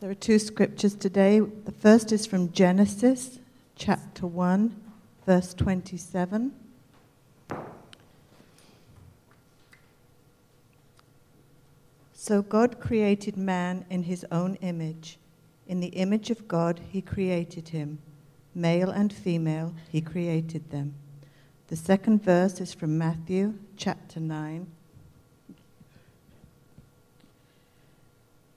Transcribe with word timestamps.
There 0.00 0.08
are 0.08 0.14
two 0.14 0.38
scriptures 0.38 0.94
today. 0.94 1.40
The 1.40 1.72
first 1.72 2.12
is 2.12 2.24
from 2.24 2.52
Genesis 2.52 3.40
chapter 3.74 4.28
1, 4.28 4.80
verse 5.26 5.52
27. 5.54 6.52
So 12.12 12.42
God 12.42 12.78
created 12.78 13.36
man 13.36 13.86
in 13.90 14.04
his 14.04 14.24
own 14.30 14.54
image. 14.60 15.18
In 15.66 15.80
the 15.80 15.88
image 15.88 16.30
of 16.30 16.46
God, 16.46 16.80
he 16.90 17.02
created 17.02 17.70
him. 17.70 17.98
Male 18.54 18.90
and 18.90 19.12
female, 19.12 19.74
he 19.90 20.00
created 20.00 20.70
them. 20.70 20.94
The 21.66 21.76
second 21.76 22.22
verse 22.22 22.60
is 22.60 22.72
from 22.72 22.96
Matthew 22.98 23.54
chapter 23.76 24.20
9, 24.20 24.68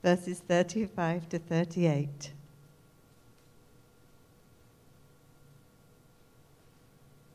verses 0.02 0.40
35 0.40 1.28
to 1.28 1.38
38. 1.38 2.32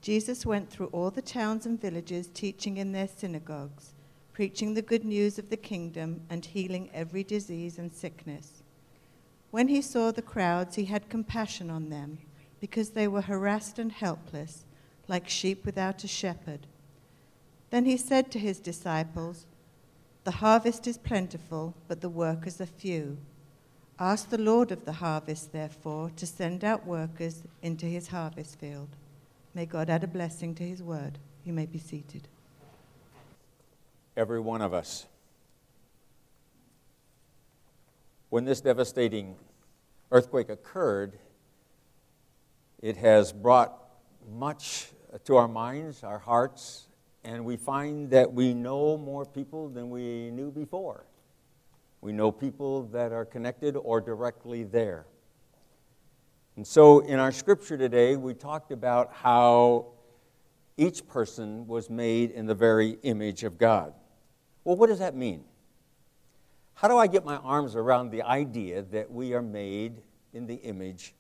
Jesus 0.02 0.46
went 0.46 0.70
through 0.70 0.88
all 0.88 1.10
the 1.10 1.22
towns 1.22 1.66
and 1.66 1.80
villages, 1.80 2.30
teaching 2.34 2.78
in 2.78 2.92
their 2.92 3.08
synagogues, 3.08 3.92
preaching 4.32 4.74
the 4.74 4.82
good 4.82 5.04
news 5.04 5.38
of 5.38 5.50
the 5.50 5.58
kingdom, 5.58 6.22
and 6.30 6.46
healing 6.46 6.90
every 6.94 7.24
disease 7.24 7.78
and 7.78 7.92
sickness. 7.92 8.64
When 9.52 9.68
he 9.68 9.82
saw 9.82 10.12
the 10.12 10.22
crowds, 10.22 10.76
he 10.76 10.86
had 10.86 11.10
compassion 11.10 11.70
on 11.70 11.90
them, 11.90 12.20
because 12.60 12.92
they 12.92 13.08
were 13.08 13.22
harassed 13.22 13.80
and 13.80 13.92
helpless, 13.92 14.64
like 15.08 15.28
sheep 15.28 15.66
without 15.66 16.04
a 16.04 16.08
shepherd. 16.08 16.68
Then 17.70 17.86
he 17.86 17.98
said 17.98 18.32
to 18.32 18.40
his 18.40 18.60
disciples, 18.60 19.46
The 20.28 20.44
harvest 20.44 20.88
is 20.88 20.98
plentiful, 20.98 21.74
but 21.88 22.02
the 22.02 22.10
workers 22.10 22.60
are 22.60 22.66
few. 22.66 23.18
Ask 23.98 24.30
the 24.30 24.38
Lord 24.38 24.74
of 24.74 24.84
the 24.84 24.92
harvest, 24.92 25.54
therefore, 25.54 26.12
to 26.18 26.28
send 26.28 26.66
out 26.66 26.86
workers 26.86 27.44
into 27.62 27.86
his 27.86 28.10
harvest 28.10 28.60
field. 28.60 28.90
May 29.54 29.66
God 29.66 29.90
add 29.90 30.04
a 30.04 30.08
blessing 30.08 30.54
to 30.56 30.64
his 30.64 30.84
word. 30.84 31.18
You 31.46 31.54
may 31.54 31.66
be 31.66 31.80
seated. 31.80 32.28
Every 34.18 34.42
one 34.42 34.62
of 34.62 34.74
us. 34.74 35.06
When 38.28 38.44
this 38.44 38.60
devastating 38.60 39.38
earthquake 40.12 40.50
occurred, 40.50 41.18
it 42.82 42.98
has 42.98 43.32
brought 43.32 43.82
much 44.30 44.90
to 45.24 45.38
our 45.38 45.48
minds, 45.48 46.04
our 46.04 46.20
hearts, 46.20 46.87
and 47.28 47.44
we 47.44 47.58
find 47.58 48.10
that 48.10 48.32
we 48.32 48.54
know 48.54 48.98
more 48.98 49.26
people 49.26 49.68
than 49.68 49.90
we 49.90 50.32
knew 50.32 50.50
before. 50.50 51.06
We 52.00 52.14
know 52.14 52.32
people 52.32 52.84
that 52.94 53.12
are 53.12 53.26
connected 53.26 53.76
or 53.76 54.00
directly 54.00 54.64
there. 54.64 55.08
And 56.56 56.66
so 56.66 57.00
in 57.00 57.20
our 57.20 57.34
scripture 57.34 57.78
today, 57.78 58.16
we 58.16 58.34
talked 58.34 58.72
about 58.72 59.12
how 59.12 59.88
each 60.78 61.06
person 61.06 61.68
was 61.68 61.90
made 61.90 62.32
in 62.32 62.46
the 62.46 62.56
very 62.56 62.98
image 63.04 63.44
of 63.44 63.58
God. 63.58 63.94
Well, 64.64 64.78
what 64.78 64.88
does 64.88 65.00
that 65.00 65.14
mean? 65.14 65.44
How 66.76 66.88
do 66.88 66.98
I 66.98 67.08
get 67.08 67.26
my 67.26 67.36
arms 67.38 67.76
around 67.76 68.12
the 68.12 68.22
idea 68.22 68.84
that 68.84 69.12
we 69.12 69.34
are 69.34 69.42
made 69.42 70.02
in 70.32 70.48
the 70.48 70.56
image 70.56 71.14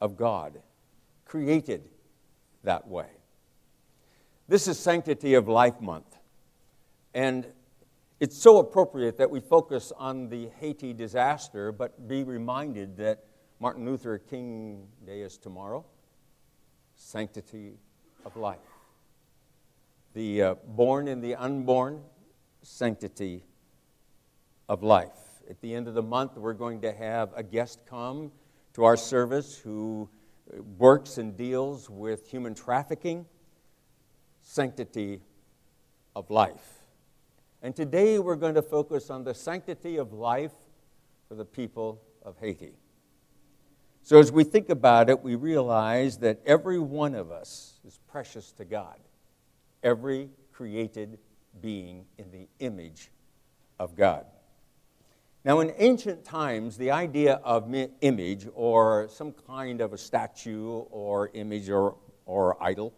of 0.00 0.16
God, 0.16 0.62
created 1.26 1.90
that 2.64 2.88
way? 2.88 3.15
This 4.48 4.68
is 4.68 4.78
Sanctity 4.78 5.34
of 5.34 5.48
Life 5.48 5.80
Month. 5.80 6.16
And 7.14 7.48
it's 8.20 8.38
so 8.38 8.58
appropriate 8.58 9.16
that 9.18 9.28
we 9.28 9.40
focus 9.40 9.92
on 9.96 10.28
the 10.28 10.50
Haiti 10.60 10.92
disaster, 10.92 11.72
but 11.72 12.06
be 12.06 12.22
reminded 12.22 12.96
that 12.98 13.24
Martin 13.58 13.84
Luther 13.84 14.18
King 14.18 14.86
Day 15.04 15.22
is 15.22 15.36
tomorrow. 15.36 15.84
Sanctity 16.94 17.72
of 18.24 18.36
life. 18.36 18.60
The 20.14 20.42
uh, 20.42 20.54
born 20.64 21.08
and 21.08 21.20
the 21.20 21.34
unborn, 21.34 22.02
sanctity 22.62 23.42
of 24.68 24.84
life. 24.84 25.42
At 25.50 25.60
the 25.60 25.74
end 25.74 25.88
of 25.88 25.94
the 25.94 26.02
month, 26.02 26.36
we're 26.36 26.52
going 26.52 26.80
to 26.82 26.92
have 26.92 27.30
a 27.34 27.42
guest 27.42 27.80
come 27.84 28.30
to 28.74 28.84
our 28.84 28.96
service 28.96 29.58
who 29.58 30.08
works 30.78 31.18
and 31.18 31.36
deals 31.36 31.90
with 31.90 32.28
human 32.28 32.54
trafficking, 32.54 33.26
sanctity 34.46 35.20
of 36.14 36.30
life. 36.30 36.78
And 37.62 37.74
today 37.74 38.20
we're 38.20 38.36
going 38.36 38.54
to 38.54 38.62
focus 38.62 39.10
on 39.10 39.24
the 39.24 39.34
sanctity 39.34 39.96
of 39.96 40.12
life 40.12 40.52
for 41.28 41.34
the 41.34 41.44
people 41.44 42.00
of 42.22 42.38
Haiti. 42.38 42.74
So, 44.02 44.20
as 44.20 44.30
we 44.30 44.44
think 44.44 44.68
about 44.68 45.10
it, 45.10 45.20
we 45.20 45.34
realize 45.34 46.18
that 46.18 46.40
every 46.46 46.78
one 46.78 47.16
of 47.16 47.32
us 47.32 47.80
is 47.84 47.98
precious 48.06 48.52
to 48.52 48.64
God. 48.64 49.00
Every 49.82 50.30
created 50.52 51.18
being 51.60 52.04
in 52.16 52.30
the 52.30 52.46
image 52.60 53.10
of 53.80 53.96
God. 53.96 54.26
Now, 55.44 55.58
in 55.58 55.72
ancient 55.76 56.24
times, 56.24 56.76
the 56.76 56.92
idea 56.92 57.40
of 57.42 57.74
image 58.00 58.46
or 58.54 59.08
some 59.10 59.32
kind 59.32 59.80
of 59.80 59.92
a 59.92 59.98
statue 59.98 60.84
or 60.90 61.30
image 61.34 61.68
or, 61.68 61.96
or 62.26 62.62
idol 62.62 62.94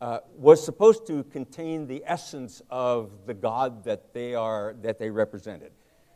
uh, 0.00 0.20
was 0.36 0.64
supposed 0.64 1.06
to 1.06 1.24
contain 1.24 1.86
the 1.86 2.02
essence 2.06 2.62
of 2.70 3.10
the 3.26 3.34
God 3.34 3.84
that 3.84 4.14
they, 4.14 4.34
are, 4.34 4.74
that 4.82 4.98
they 4.98 5.10
represented. 5.10 5.72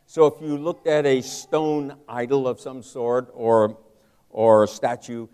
So, 0.07 0.27
if 0.27 0.35
you 0.41 0.59
looked 0.59 0.87
at 0.87 1.07
a 1.07 1.23
stone 1.23 1.97
idol 2.09 2.47
of 2.47 2.61
some 2.61 2.83
sort 2.83 3.31
or 3.33 3.79
or 4.35 4.67
statue, 4.67 5.29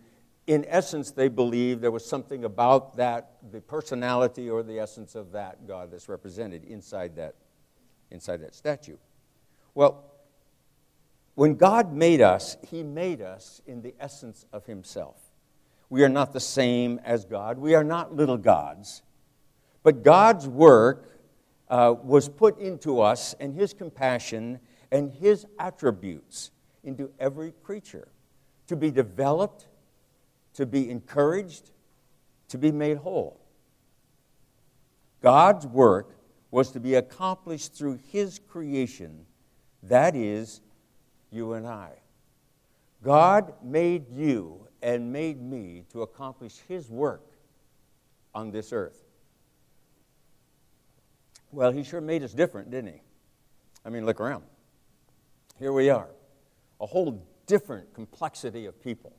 in 0.46 0.66
essence, 0.68 1.10
they 1.10 1.28
believed 1.28 1.80
there 1.80 1.90
was 1.90 2.04
something 2.04 2.44
about 2.44 2.96
that, 2.96 3.36
the 3.50 3.60
personality 3.60 4.50
or 4.50 4.62
the 4.62 4.78
essence 4.78 5.14
of 5.14 5.32
that 5.32 5.66
God 5.66 5.90
that's 5.90 6.08
represented 6.08 6.64
inside 6.64 7.16
that, 7.16 7.34
inside 8.10 8.42
that 8.42 8.54
statue. 8.54 8.98
Well, 9.74 10.04
when 11.34 11.54
God 11.54 11.94
made 11.94 12.20
us, 12.20 12.58
He 12.68 12.82
made 12.82 13.22
us 13.22 13.62
in 13.66 13.80
the 13.80 13.94
essence 13.98 14.44
of 14.52 14.66
Himself. 14.66 15.16
We 15.90 16.04
are 16.04 16.08
not 16.08 16.32
the 16.32 16.40
same 16.40 17.00
as 17.04 17.24
God. 17.24 17.58
We 17.58 17.74
are 17.74 17.84
not 17.84 18.14
little 18.14 18.38
gods. 18.38 19.02
But 19.82 20.04
God's 20.04 20.46
work 20.46 21.20
uh, 21.68 21.94
was 22.02 22.28
put 22.28 22.58
into 22.58 23.00
us, 23.00 23.34
and 23.40 23.54
His 23.54 23.74
compassion 23.74 24.60
and 24.92 25.12
His 25.12 25.46
attributes 25.58 26.52
into 26.84 27.10
every 27.18 27.52
creature 27.62 28.08
to 28.68 28.76
be 28.76 28.90
developed, 28.90 29.66
to 30.54 30.64
be 30.64 30.88
encouraged, 30.90 31.72
to 32.48 32.58
be 32.58 32.70
made 32.70 32.98
whole. 32.98 33.40
God's 35.20 35.66
work 35.66 36.16
was 36.50 36.70
to 36.72 36.80
be 36.80 36.94
accomplished 36.94 37.74
through 37.74 37.98
His 38.10 38.38
creation, 38.38 39.26
that 39.82 40.14
is, 40.14 40.60
you 41.30 41.54
and 41.54 41.66
I. 41.66 41.90
God 43.02 43.54
made 43.62 44.08
you 44.10 44.68
and 44.82 45.12
made 45.12 45.40
me 45.40 45.84
to 45.92 46.02
accomplish 46.02 46.58
His 46.68 46.88
work 46.90 47.26
on 48.34 48.50
this 48.50 48.72
earth. 48.72 49.02
Well, 51.52 51.72
He 51.72 51.82
sure 51.82 52.00
made 52.00 52.22
us 52.22 52.32
different, 52.32 52.70
didn't 52.70 52.94
He? 52.94 53.00
I 53.84 53.90
mean, 53.90 54.06
look 54.06 54.20
around. 54.20 54.44
Here 55.58 55.72
we 55.72 55.90
are, 55.90 56.08
a 56.80 56.86
whole 56.86 57.26
different 57.46 57.92
complexity 57.92 58.66
of 58.66 58.82
people. 58.82 59.12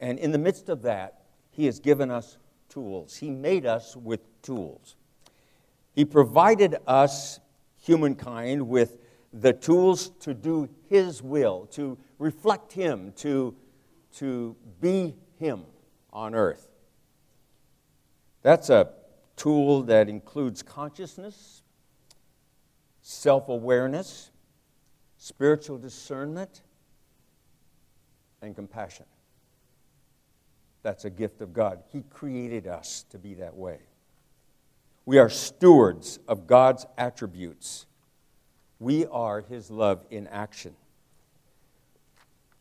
And 0.00 0.18
in 0.18 0.30
the 0.30 0.38
midst 0.38 0.68
of 0.68 0.82
that, 0.82 1.22
He 1.50 1.66
has 1.66 1.80
given 1.80 2.10
us 2.10 2.36
tools. 2.68 3.16
He 3.16 3.30
made 3.30 3.64
us 3.64 3.96
with 3.96 4.20
tools. 4.42 4.96
He 5.92 6.04
provided 6.04 6.76
us, 6.86 7.40
humankind, 7.78 8.68
with 8.68 8.98
the 9.32 9.52
tools 9.52 10.10
to 10.20 10.34
do 10.34 10.68
His 10.88 11.22
will, 11.22 11.66
to 11.72 11.96
reflect 12.18 12.72
Him, 12.72 13.12
to, 13.16 13.56
to 14.16 14.56
be 14.80 15.14
Him 15.38 15.62
on 16.12 16.34
earth. 16.34 16.68
That's 18.42 18.70
a 18.70 18.90
tool 19.36 19.82
that 19.84 20.08
includes 20.08 20.62
consciousness, 20.62 21.62
self 23.02 23.48
awareness, 23.48 24.30
spiritual 25.18 25.78
discernment, 25.78 26.62
and 28.40 28.54
compassion. 28.54 29.06
That's 30.82 31.04
a 31.04 31.10
gift 31.10 31.40
of 31.40 31.52
God. 31.52 31.82
He 31.92 32.02
created 32.02 32.66
us 32.66 33.04
to 33.10 33.18
be 33.18 33.34
that 33.34 33.56
way. 33.56 33.80
We 35.04 35.18
are 35.18 35.28
stewards 35.28 36.18
of 36.28 36.46
God's 36.46 36.86
attributes. 36.96 37.86
We 38.78 39.06
are 39.06 39.40
His 39.40 39.70
love 39.70 40.04
in 40.10 40.26
action. 40.28 40.76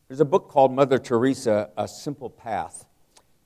There's 0.08 0.20
a 0.20 0.26
book 0.26 0.50
called 0.50 0.72
Mother 0.72 1.00
Teresa, 1.00 1.72
A 1.78 1.88
Simple 1.88 2.30
Path. 2.30 2.86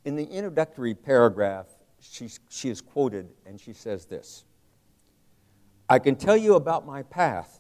In 0.04 0.16
the 0.16 0.26
introductory 0.26 0.94
paragraph, 0.94 1.68
she, 2.02 2.30
she 2.50 2.70
is 2.70 2.82
quoted 2.82 3.30
and 3.46 3.60
she 3.60 3.74
says 3.74 4.06
this 4.06 4.44
I 5.88 6.00
can 6.00 6.16
tell 6.16 6.38
you 6.38 6.56
about 6.56 6.86
my 6.86 7.04
path, 7.04 7.60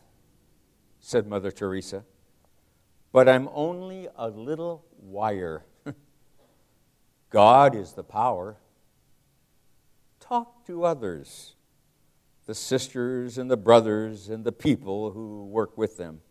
said 0.99 1.27
Mother 1.27 1.51
Teresa, 1.51 2.03
but 3.11 3.29
I'm 3.29 3.49
only 3.53 4.07
a 4.15 4.29
little 4.29 4.85
wire. 4.99 5.65
God 7.29 7.75
is 7.75 7.93
the 7.93 8.03
power. 8.03 8.57
Talk 10.19 10.65
to 10.67 10.83
others, 10.83 11.55
the 12.45 12.53
sisters 12.53 13.37
and 13.37 13.49
the 13.49 13.57
brothers 13.57 14.29
and 14.29 14.43
the 14.43 14.51
people 14.51 15.11
who 15.11 15.45
work 15.45 15.77
with 15.77 15.97
them. 15.97 16.21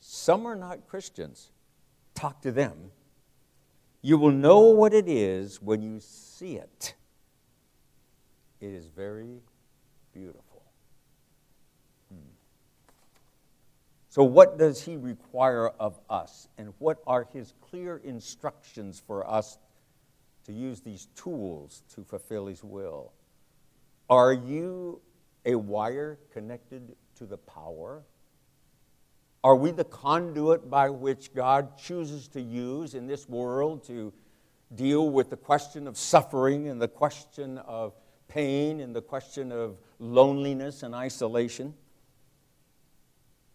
Some 0.00 0.46
are 0.46 0.56
not 0.56 0.88
Christians. 0.88 1.50
Talk 2.14 2.42
to 2.42 2.50
them. 2.50 2.90
You 4.02 4.16
will 4.18 4.32
know 4.32 4.60
what 4.60 4.94
it 4.94 5.08
is 5.08 5.60
when 5.60 5.82
you 5.82 6.00
see 6.00 6.56
it. 6.56 6.94
It 8.60 8.72
is 8.72 8.86
very 8.86 9.40
beautiful. 10.12 10.62
Hmm. 12.10 12.30
So, 14.08 14.22
what 14.22 14.58
does 14.58 14.82
he 14.82 14.96
require 14.96 15.68
of 15.68 15.98
us? 16.08 16.48
And 16.58 16.72
what 16.78 16.98
are 17.06 17.26
his 17.32 17.52
clear 17.60 17.98
instructions 17.98 19.02
for 19.06 19.28
us 19.28 19.58
to 20.44 20.52
use 20.52 20.80
these 20.80 21.08
tools 21.14 21.82
to 21.94 22.04
fulfill 22.04 22.46
his 22.46 22.64
will? 22.64 23.12
Are 24.08 24.32
you 24.32 25.00
a 25.44 25.54
wire 25.54 26.18
connected 26.32 26.96
to 27.16 27.26
the 27.26 27.38
power? 27.38 28.02
Are 29.42 29.56
we 29.56 29.70
the 29.70 29.84
conduit 29.84 30.68
by 30.68 30.90
which 30.90 31.32
God 31.32 31.78
chooses 31.78 32.28
to 32.28 32.40
use 32.40 32.94
in 32.94 33.06
this 33.06 33.28
world 33.28 33.84
to 33.84 34.12
deal 34.74 35.08
with 35.08 35.30
the 35.30 35.36
question 35.36 35.86
of 35.86 35.96
suffering 35.96 36.68
and 36.68 36.80
the 36.80 36.88
question 36.88 37.56
of 37.58 37.94
pain 38.28 38.80
and 38.80 38.94
the 38.94 39.00
question 39.00 39.50
of 39.50 39.78
loneliness 39.98 40.82
and 40.82 40.94
isolation? 40.94 41.74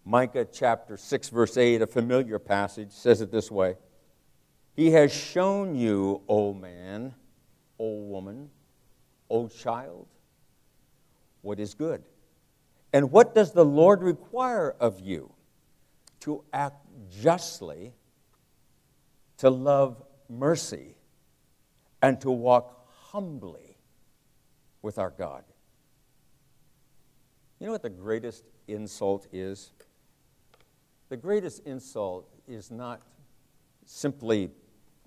Micah 0.04 0.46
chapter 0.52 0.98
6, 0.98 1.30
verse 1.30 1.56
8, 1.56 1.82
a 1.84 1.88
familiar 1.88 2.40
passage, 2.40 2.92
says 2.92 3.22
it 3.22 3.32
this 3.32 3.52
way 3.52 3.76
He 4.76 4.92
has 4.92 5.14
shown 5.14 5.76
you, 5.76 6.24
O 6.28 6.52
man, 6.54 7.14
O 7.80 8.00
woman, 8.02 8.50
O 9.30 9.48
child, 9.48 10.08
what 11.42 11.60
is 11.60 11.76
good. 11.76 12.04
And 12.92 13.12
what 13.12 13.36
does 13.36 13.52
the 13.52 13.66
Lord 13.66 14.02
require 14.02 14.76
of 14.80 15.00
you? 15.00 15.35
To 16.26 16.44
act 16.52 16.84
justly, 17.22 17.94
to 19.38 19.48
love 19.48 20.02
mercy, 20.28 20.96
and 22.02 22.20
to 22.20 22.32
walk 22.32 22.90
humbly 23.12 23.78
with 24.82 24.98
our 24.98 25.12
God. 25.12 25.44
You 27.60 27.68
know 27.68 27.74
what 27.74 27.84
the 27.84 27.92
greatest 27.92 28.44
insult 28.68 29.28
is? 29.32 29.72
The 31.10 31.18
greatest 31.18 31.60
insult 31.68 32.28
is 32.48 32.72
not 32.72 33.04
simply 33.86 34.50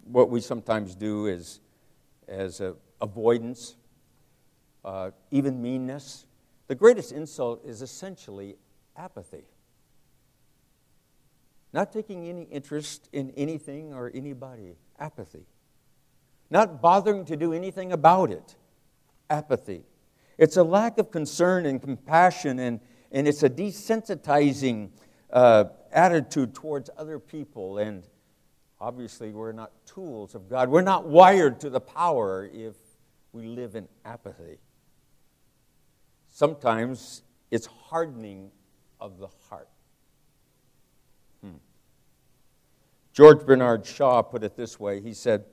what 0.04 0.30
we 0.30 0.40
sometimes 0.40 0.94
do 0.94 1.26
as, 1.26 1.58
as 2.28 2.62
avoidance, 3.00 3.74
uh, 4.84 5.10
even 5.32 5.60
meanness. 5.60 6.26
The 6.68 6.76
greatest 6.76 7.10
insult 7.10 7.64
is 7.64 7.82
essentially 7.82 8.54
apathy 8.96 9.46
not 11.72 11.92
taking 11.92 12.26
any 12.26 12.42
interest 12.44 13.08
in 13.12 13.30
anything 13.36 13.92
or 13.92 14.10
anybody, 14.14 14.76
apathy. 14.98 15.46
Not 16.50 16.80
bothering 16.80 17.24
to 17.26 17.36
do 17.36 17.52
anything 17.52 17.92
about 17.92 18.30
it, 18.30 18.56
apathy. 19.28 19.82
It's 20.38 20.56
a 20.56 20.62
lack 20.62 20.98
of 20.98 21.10
concern 21.10 21.66
and 21.66 21.80
compassion, 21.80 22.58
and, 22.58 22.80
and 23.12 23.28
it's 23.28 23.42
a 23.42 23.50
desensitizing 23.50 24.90
uh, 25.30 25.64
attitude 25.92 26.54
towards 26.54 26.88
other 26.96 27.18
people. 27.18 27.78
And 27.78 28.04
obviously, 28.80 29.32
we're 29.32 29.52
not 29.52 29.72
tools 29.84 30.34
of 30.34 30.48
God. 30.48 30.70
We're 30.70 30.80
not 30.80 31.06
wired 31.06 31.60
to 31.60 31.70
the 31.70 31.80
power 31.80 32.48
if 32.52 32.76
we 33.32 33.46
live 33.46 33.74
in 33.74 33.88
apathy. 34.04 34.58
Sometimes 36.30 37.22
it's 37.50 37.66
hardening 37.66 38.50
of 39.00 39.18
the 39.18 39.28
heart. 39.48 39.68
George 43.18 43.44
Bernard 43.44 43.84
Shaw 43.84 44.22
put 44.22 44.44
it 44.44 44.56
this 44.56 44.78
way 44.78 45.00
He 45.00 45.12
said, 45.12 45.44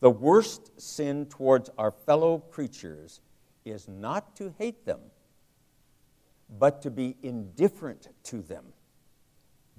The 0.00 0.08
worst 0.08 0.80
sin 0.80 1.26
towards 1.26 1.68
our 1.76 1.90
fellow 1.90 2.38
creatures 2.38 3.20
is 3.66 3.86
not 3.86 4.34
to 4.36 4.54
hate 4.56 4.86
them, 4.86 4.98
but 6.58 6.80
to 6.80 6.90
be 6.90 7.18
indifferent 7.22 8.08
to 8.22 8.40
them. 8.40 8.64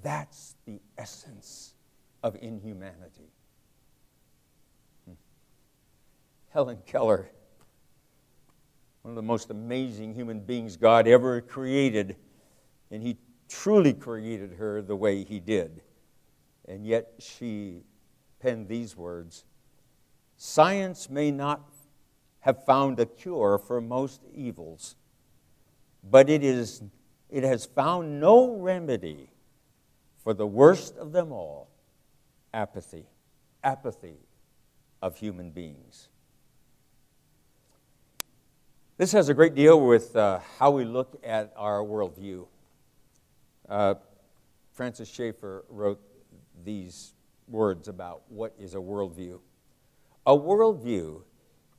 That's 0.03 0.53
the 0.68 0.80
essence 0.95 1.74
of 2.21 2.38
inhumanity. 2.39 3.31
Hmm. 5.07 5.13
Helen 6.51 6.77
Keller, 6.85 7.31
one 9.01 9.13
of 9.13 9.15
the 9.15 9.24
most 9.24 9.50
amazing 9.50 10.13
human 10.13 10.39
beings 10.39 10.77
God 10.77 11.07
ever 11.07 11.41
created, 11.41 12.15
and 12.91 13.01
He 13.01 13.18
truly 13.50 13.94
created 13.94 14.53
her 14.53 14.83
the 14.83 14.95
way 14.95 15.24
He 15.24 15.39
did. 15.39 15.81
And 16.68 16.86
yet 16.86 17.13
she 17.19 17.83
penned 18.39 18.68
these 18.68 18.95
words 18.95 19.45
Science 20.36 21.10
may 21.10 21.31
not 21.31 21.62
have 22.42 22.65
found 22.65 23.00
a 23.00 23.06
cure 23.06 23.57
for 23.57 23.80
most 23.80 24.21
evils, 24.33 24.95
but 26.04 26.30
it, 26.30 26.44
is, 26.44 26.81
it 27.30 27.44
has 27.44 27.65
found 27.65 28.19
no 28.19 28.56
remedy 28.57 29.30
for 30.21 30.33
the 30.33 30.45
worst 30.45 30.98
of 30.98 31.13
them 31.13 31.31
all 31.31 31.69
apathy. 32.54 33.06
Apathy 33.63 34.18
of 35.01 35.18
human 35.18 35.51
beings. 35.51 36.09
This 38.98 39.12
has 39.13 39.30
a 39.30 39.33
great 39.33 39.56
deal 39.56 39.80
with 39.86 40.16
uh, 40.16 40.39
how 40.59 40.71
we 40.71 40.86
look 40.86 41.19
at 41.24 41.54
our 41.56 41.80
worldview. 41.80 42.45
Uh, 43.68 43.95
Francis 44.74 45.09
Schaeffer 45.09 45.66
wrote 45.69 46.01
these 46.63 47.13
words 47.48 47.88
about 47.88 48.24
what 48.30 48.54
is 48.60 48.74
a 48.74 48.77
worldview. 48.77 49.39
A 50.25 50.38
worldview 50.38 51.21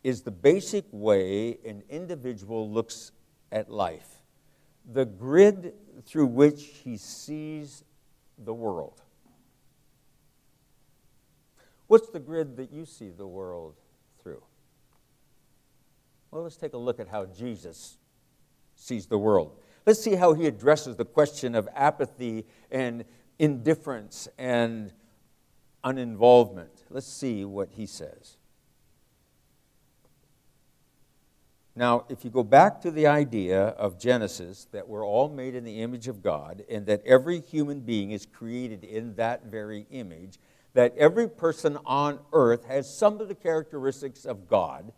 is 0.03 0.23
the 0.23 0.31
basic 0.31 0.85
way 0.93 1.59
an 1.65 1.83
individual 1.89 2.71
looks 2.71 3.13
at 3.51 3.71
life, 3.71 4.23
the 4.93 5.05
grid 5.05 5.73
through 6.05 6.27
which 6.27 6.65
he 6.85 6.97
sees 6.97 7.85
the 8.37 8.53
world. 8.53 9.01
What's 11.87 12.09
the 12.09 12.21
grid 12.21 12.57
that 12.57 12.73
you 12.73 12.85
see 12.85 13.11
the 13.11 13.27
world 13.27 13.77
through? 14.23 14.43
Well, 16.31 16.43
let's 16.43 16.57
take 16.57 16.73
a 16.75 16.79
look 16.79 16.99
at 16.99 17.09
how 17.09 17.27
Jesus 17.27 17.97
sees 18.75 19.07
the 19.07 19.19
world. 19.19 19.57
Let's 19.87 20.03
see 20.03 20.17
how 20.17 20.33
he 20.33 20.47
addresses 20.47 20.97
the 20.97 21.05
question 21.05 21.55
of 21.55 21.69
apathy 21.75 22.47
and 22.71 23.05
indifference 23.39 24.29
and 24.39 24.93
uninvolvement. 25.83 26.85
Let's 26.91 27.07
see 27.07 27.45
what 27.45 27.71
he 27.71 27.87
says. 27.87 28.37
Now, 31.77 32.05
if 32.09 32.25
you 32.25 32.31
go 32.31 32.45
back 32.45 32.81
to 32.83 32.93
the 32.93 33.09
idea 33.09 33.61
of 33.61 33.99
Genesis, 33.99 34.69
that 34.71 34.89
we're 34.89 35.05
all 35.05 35.29
made 35.29 35.57
in 35.57 35.65
the 35.65 35.83
image 35.83 36.07
of 36.07 36.23
God, 36.23 36.65
and 36.71 36.87
that 36.87 37.05
every 37.05 37.41
human 37.41 37.81
being 37.81 38.13
is 38.13 38.27
created 38.27 38.85
in 38.85 39.17
that 39.17 39.47
very 39.47 39.87
image, 39.91 40.39
that 40.75 40.97
every 40.97 41.29
person 41.29 41.79
on 41.85 42.21
earth 42.33 42.65
has 42.67 42.93
some 42.93 43.21
of 43.21 43.27
the 43.27 43.35
characteristics 43.35 44.25
of 44.25 44.49
God. 44.49 44.93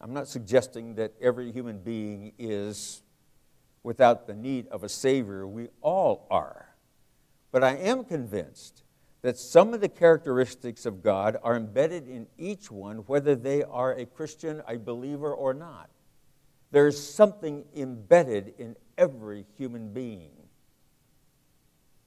I'm 0.00 0.12
not 0.12 0.26
suggesting 0.26 0.96
that 0.96 1.12
every 1.20 1.52
human 1.52 1.78
being 1.78 2.32
is 2.36 3.02
without 3.84 4.26
the 4.26 4.34
need 4.34 4.66
of 4.68 4.82
a 4.82 4.88
Savior. 4.88 5.46
We 5.46 5.68
all 5.80 6.26
are. 6.28 6.69
But 7.52 7.64
I 7.64 7.76
am 7.76 8.04
convinced 8.04 8.84
that 9.22 9.36
some 9.36 9.74
of 9.74 9.80
the 9.80 9.88
characteristics 9.88 10.86
of 10.86 11.02
God 11.02 11.36
are 11.42 11.56
embedded 11.56 12.08
in 12.08 12.26
each 12.38 12.70
one, 12.70 12.98
whether 12.98 13.34
they 13.34 13.62
are 13.62 13.92
a 13.92 14.06
Christian, 14.06 14.62
a 14.66 14.78
believer, 14.78 15.32
or 15.32 15.52
not. 15.52 15.90
There's 16.70 17.02
something 17.02 17.64
embedded 17.76 18.54
in 18.58 18.76
every 18.96 19.44
human 19.56 19.92
being. 19.92 20.30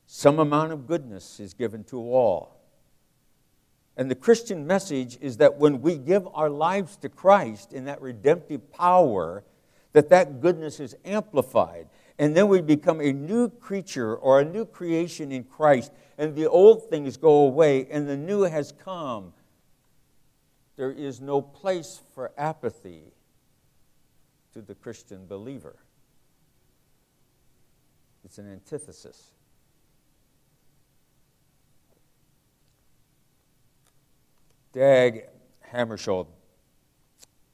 Some 0.07 0.39
amount 0.39 0.71
of 0.71 0.88
goodness 0.88 1.39
is 1.39 1.53
given 1.53 1.83
to 1.85 2.00
all. 2.00 2.59
And 3.95 4.09
the 4.09 4.15
Christian 4.15 4.65
message 4.65 5.17
is 5.21 5.38
that 5.38 5.57
when 5.57 5.81
we 5.81 5.97
give 5.97 6.27
our 6.33 6.50
lives 6.50 6.97
to 6.97 7.09
Christ 7.09 7.73
in 7.73 7.85
that 7.85 8.01
redemptive 8.01 8.71
power, 8.71 9.43
that 9.91 10.09
that 10.09 10.41
goodness 10.41 10.79
is 10.79 10.95
amplified 11.05 11.88
and 12.20 12.36
then 12.36 12.48
we 12.48 12.62
become 12.62 13.01
a 13.01 13.12
new 13.12 13.50
creature 13.50 14.15
or 14.15 14.39
a 14.39 14.46
new 14.46 14.65
creation 14.65 15.32
in 15.32 15.43
Christ, 15.43 15.91
and 16.17 16.36
the 16.36 16.48
old 16.48 16.89
things 16.89 17.17
go 17.17 17.46
away, 17.46 17.88
and 17.89 18.08
the 18.08 18.17
new 18.17 18.43
has 18.43 18.72
come. 18.72 19.34
There 20.75 20.91
is 20.91 21.22
no 21.22 21.41
place 21.41 22.01
for 22.13 22.32
apathy 22.38 23.13
to 24.53 24.62
the 24.62 24.75
Christian 24.75 25.25
believer. 25.27 25.75
It's 28.24 28.38
an 28.38 28.51
antithesis. 28.51 29.32
Dag 34.72 35.27
Hammarskjöld 35.72 36.27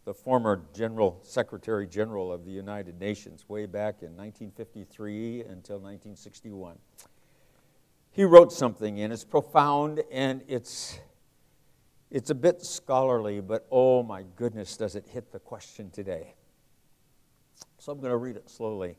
the 0.10 0.14
former 0.16 0.64
General 0.74 1.20
Secretary 1.22 1.86
General 1.86 2.34
of 2.34 2.44
the 2.44 2.50
United 2.50 3.00
Nations, 3.00 3.48
way 3.48 3.68
back 3.68 4.02
in 4.02 4.18
1953 4.18 5.42
until 5.42 5.76
1961, 5.76 6.80
he 8.10 8.24
wrote 8.24 8.52
something, 8.52 9.02
and 9.02 9.14
it's 9.14 9.24
profound 9.24 10.02
and 10.12 10.42
it's, 10.48 10.98
it's 12.10 12.32
a 12.32 12.34
bit 12.34 12.64
scholarly, 12.64 13.40
but 13.40 13.68
oh 13.70 14.02
my 14.02 14.24
goodness, 14.36 14.78
does 14.78 14.96
it 14.96 15.06
hit 15.06 15.32
the 15.32 15.38
question 15.38 15.92
today. 15.92 16.34
So 17.78 17.92
I'm 17.92 18.00
going 18.00 18.10
to 18.10 18.18
read 18.18 18.36
it 18.36 18.50
slowly. 18.50 18.96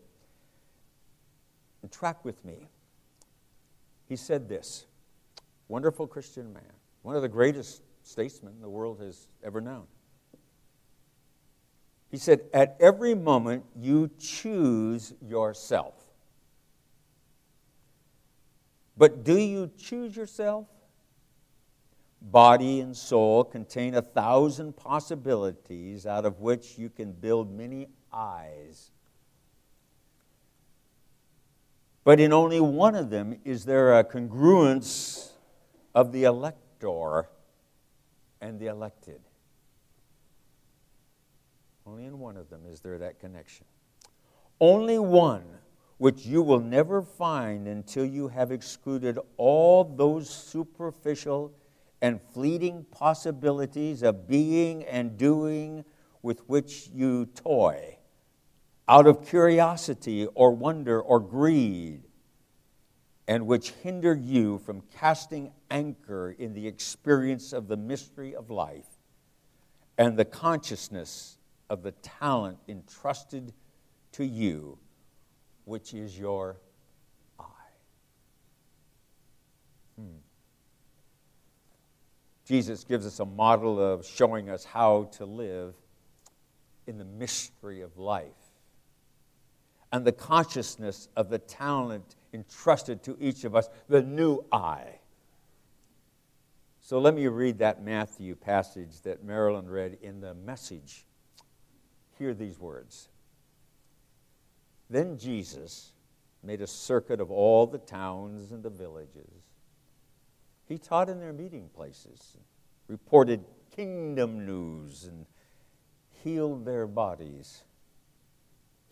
And 1.83 1.91
track 1.91 2.25
with 2.25 2.45
me. 2.45 2.69
He 4.07 4.15
said 4.15 4.49
this 4.49 4.87
wonderful 5.67 6.07
Christian 6.07 6.53
man, 6.53 6.73
one 7.03 7.17
of 7.17 7.23
the 7.23 7.29
greatest 7.29 7.83
statesmen 8.05 8.61
the 8.61 8.71
world 8.71 9.01
has 9.01 9.27
ever 9.43 9.61
known. 9.61 9.89
He 12.11 12.17
said, 12.17 12.41
At 12.53 12.77
every 12.81 13.15
moment, 13.15 13.65
you 13.77 14.11
choose 14.19 15.15
yourself. 15.23 15.95
But 18.97 19.25
do 19.25 19.39
you 19.39 19.71
choose 19.79 20.17
yourself? 20.17 20.67
Body 22.21 22.81
and 22.81 22.95
soul 22.95 23.45
contain 23.45 23.95
a 23.95 24.03
thousand 24.03 24.77
possibilities 24.77 26.05
out 26.05 26.27
of 26.27 26.41
which 26.41 26.77
you 26.77 26.91
can 26.91 27.13
build 27.13 27.51
many 27.51 27.89
eyes. 28.13 28.91
But 32.05 32.21
in 32.21 32.33
only 32.33 32.61
one 32.61 32.95
of 32.95 33.09
them 33.09 33.39
is 33.45 33.65
there 33.65 33.99
a 33.99 34.05
congruence 34.05 35.31
of 35.95 36.13
the 36.13 36.25
elector 36.25 37.29
and 38.41 38.59
the 38.59 38.67
elected. 38.67 39.21
Only 41.91 42.05
in 42.05 42.21
one 42.21 42.37
of 42.37 42.49
them 42.49 42.61
is 42.67 42.81
there 42.81 42.99
that 42.99 43.19
connection. 43.19 43.67
Only 44.61 45.01
one 45.01 45.43
which 45.99 46.25
you 46.25 46.41
will 46.41 46.61
never 46.61 47.03
find 47.03 47.67
until 47.67 48.05
you 48.05 48.29
have 48.29 48.53
excluded 48.53 49.19
all 49.37 49.83
those 49.83 50.31
superficial 50.31 51.53
and 52.01 52.23
fleeting 52.23 52.87
possibilities 52.93 54.05
of 54.05 54.29
being 54.29 54.85
and 54.85 55.17
doing 55.17 55.85
with 56.23 56.49
which 56.49 56.89
you 56.95 57.27
toy 57.27 57.99
out 58.89 59.09
of 59.09 59.27
curiosity 59.27 60.27
or 60.35 60.53
wonder 60.53 61.01
or 61.01 61.19
greed, 61.19 62.05
and 63.27 63.49
which 63.49 63.71
hinder 63.83 64.15
you 64.15 64.59
from 64.59 64.83
casting 64.97 65.53
anchor 65.73 66.37
in 66.39 66.55
the 66.55 66.69
experience 66.69 67.53
of 67.53 67.67
the 67.67 67.77
mystery 67.77 68.37
of 68.37 68.49
life 68.49 68.87
and 69.99 70.17
the 70.17 70.25
consciousness 70.25 71.40
of 71.71 71.83
the 71.83 71.93
talent 71.93 72.59
entrusted 72.69 73.55
to 74.13 74.25
you, 74.25 74.77
which 75.65 75.95
is 75.95 76.19
your 76.19 76.61
eye. 77.39 77.45
Hmm. 79.97 80.19
Jesus 82.45 82.85
gives 82.85 83.07
us 83.07 83.21
a 83.21 83.25
model 83.25 83.81
of 83.81 84.05
showing 84.05 84.51
us 84.51 84.65
how 84.65 85.05
to 85.13 85.25
live 85.25 85.75
in 86.87 86.99
the 86.99 87.05
mystery 87.05 87.81
of 87.81 87.97
life 87.97 88.33
and 89.93 90.05
the 90.05 90.13
consciousness 90.13 91.09
of 91.17 91.31
the 91.31 91.39
talent 91.39 92.17
entrusted 92.33 93.03
to 93.05 93.17
each 93.21 93.45
of 93.45 93.57
us, 93.57 93.69
the 93.89 94.03
new 94.03 94.45
eye. 94.53 94.99
So 96.81 96.99
let 96.99 97.15
me 97.15 97.27
read 97.27 97.59
that 97.59 97.83
Matthew 97.83 98.35
passage 98.35 99.03
that 99.03 99.25
Marilyn 99.25 99.69
read 99.69 99.99
in 100.03 100.21
the 100.21 100.35
message. 100.35 101.05
Hear 102.21 102.35
these 102.35 102.61
words. 102.61 103.09
Then 104.89 105.19
Jesus 105.19 105.91
made 106.45 106.61
a 106.61 106.69
circuit 106.69 107.21
of 107.21 107.33
all 107.33 107.67
the 107.67 107.79
towns 107.79 108.53
and 108.53 108.63
the 108.63 108.71
villages. 108.71 109.33
He 110.69 110.79
taught 110.79 111.09
in 111.09 111.19
their 111.19 111.33
meeting 111.33 111.69
places, 111.75 112.37
reported 112.87 113.45
kingdom 113.75 114.47
news, 114.47 115.05
and 115.05 115.27
healed 116.23 116.65
their 116.65 116.87
bodies 116.87 117.65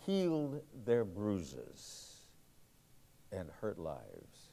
healed 0.09 0.63
their 0.87 1.05
bruises 1.05 2.23
and 3.31 3.51
hurt 3.61 3.79
lives. 3.79 4.53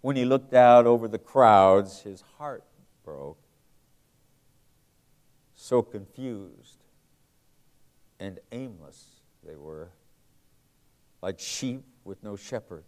When 0.00 0.14
he 0.14 0.24
looked 0.24 0.54
out 0.54 0.86
over 0.86 1.08
the 1.08 1.18
crowds, 1.18 2.02
his 2.02 2.22
heart 2.38 2.62
broke. 3.04 3.38
So 5.56 5.82
confused 5.82 6.73
and 8.24 8.40
aimless 8.52 9.04
they 9.46 9.54
were, 9.54 9.90
like 11.20 11.38
sheep 11.38 11.84
with 12.04 12.22
no 12.22 12.36
shepherd. 12.36 12.84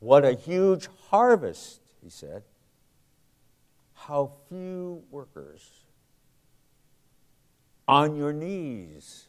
What 0.00 0.24
a 0.24 0.32
huge 0.32 0.88
harvest, 1.10 1.80
he 2.02 2.10
said. 2.10 2.42
How 3.94 4.32
few 4.48 5.04
workers 5.12 5.70
on 7.86 8.16
your 8.16 8.32
knees. 8.32 9.28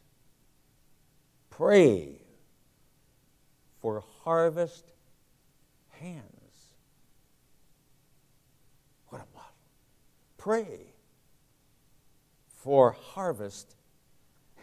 Pray 1.51 2.23
for 3.81 4.03
harvest 4.23 4.93
hands. 5.99 6.23
What 9.09 9.21
a 9.21 9.25
model. 9.35 9.51
Pray 10.37 10.95
for 12.55 12.93
harvest 13.13 13.74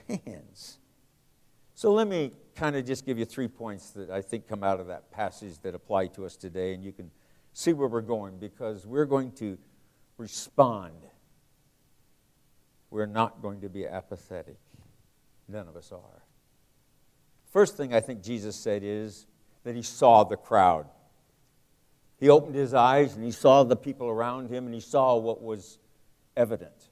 hands. 0.09 0.79
So 1.75 1.93
let 1.93 2.07
me 2.07 2.33
kind 2.55 2.77
of 2.77 2.87
just 2.87 3.07
give 3.07 3.19
you 3.19 3.25
three 3.25 3.49
points 3.49 3.91
that 3.91 4.11
I 4.11 4.23
think 4.23 4.47
come 4.47 4.63
out 4.63 4.81
of 4.81 4.87
that 4.89 5.11
passage 5.11 5.59
that 5.63 5.75
apply 5.75 6.09
to 6.09 6.25
us 6.25 6.37
today, 6.37 6.75
and 6.75 6.85
you 6.85 6.93
can 6.93 7.11
see 7.53 7.73
where 7.73 7.89
we're 7.89 8.01
going 8.01 8.39
because 8.39 8.87
we're 8.87 9.07
going 9.07 9.33
to 9.33 9.59
respond 10.19 10.95
we're 12.93 13.07
not 13.07 13.41
going 13.41 13.63
to 13.63 13.71
be 13.71 13.87
apathetic. 13.87 14.59
None 15.49 15.67
of 15.67 15.77
us 15.77 15.91
are. 15.93 16.23
First 17.51 17.75
thing 17.75 17.95
I 17.95 18.01
think 18.01 18.23
Jesus 18.23 18.55
said 18.55 18.83
is 18.85 19.27
that 19.65 19.75
he 19.75 19.81
saw 19.81 20.25
the 20.25 20.37
crowd. 20.37 20.87
He 22.19 22.29
opened 22.29 22.55
his 22.55 22.75
eyes 22.75 23.15
and 23.17 23.25
he 23.25 23.31
saw 23.31 23.65
the 23.65 23.77
people 23.77 24.09
around 24.09 24.51
him 24.51 24.67
and 24.67 24.75
he 24.75 24.81
saw 24.81 25.17
what 25.17 25.43
was 25.43 25.79
evident. 26.37 26.91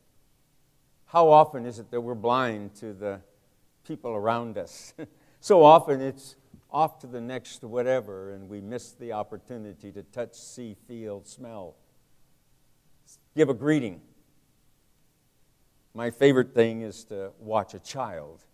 How 1.12 1.28
often 1.28 1.66
is 1.66 1.78
it 1.78 1.90
that 1.90 2.00
we're 2.00 2.14
blind 2.14 2.74
to 2.76 2.92
the 2.92 3.20
people 3.86 4.12
around 4.12 4.58
us? 4.58 4.94
so 5.40 5.62
often 5.62 6.00
it's 6.00 6.36
off 6.70 6.98
to 7.00 7.06
the 7.06 7.20
next 7.20 7.62
whatever 7.62 8.32
and 8.32 8.48
we 8.48 8.60
miss 8.60 8.92
the 8.92 9.12
opportunity 9.12 9.90
to 9.92 10.02
touch, 10.04 10.34
see, 10.34 10.76
feel, 10.86 11.22
smell, 11.24 11.76
give 13.34 13.48
a 13.48 13.54
greeting 13.54 14.00
my 15.94 16.10
favorite 16.10 16.54
thing 16.54 16.82
is 16.82 17.04
to 17.04 17.32
watch 17.38 17.74
a 17.74 17.80
child. 17.80 18.44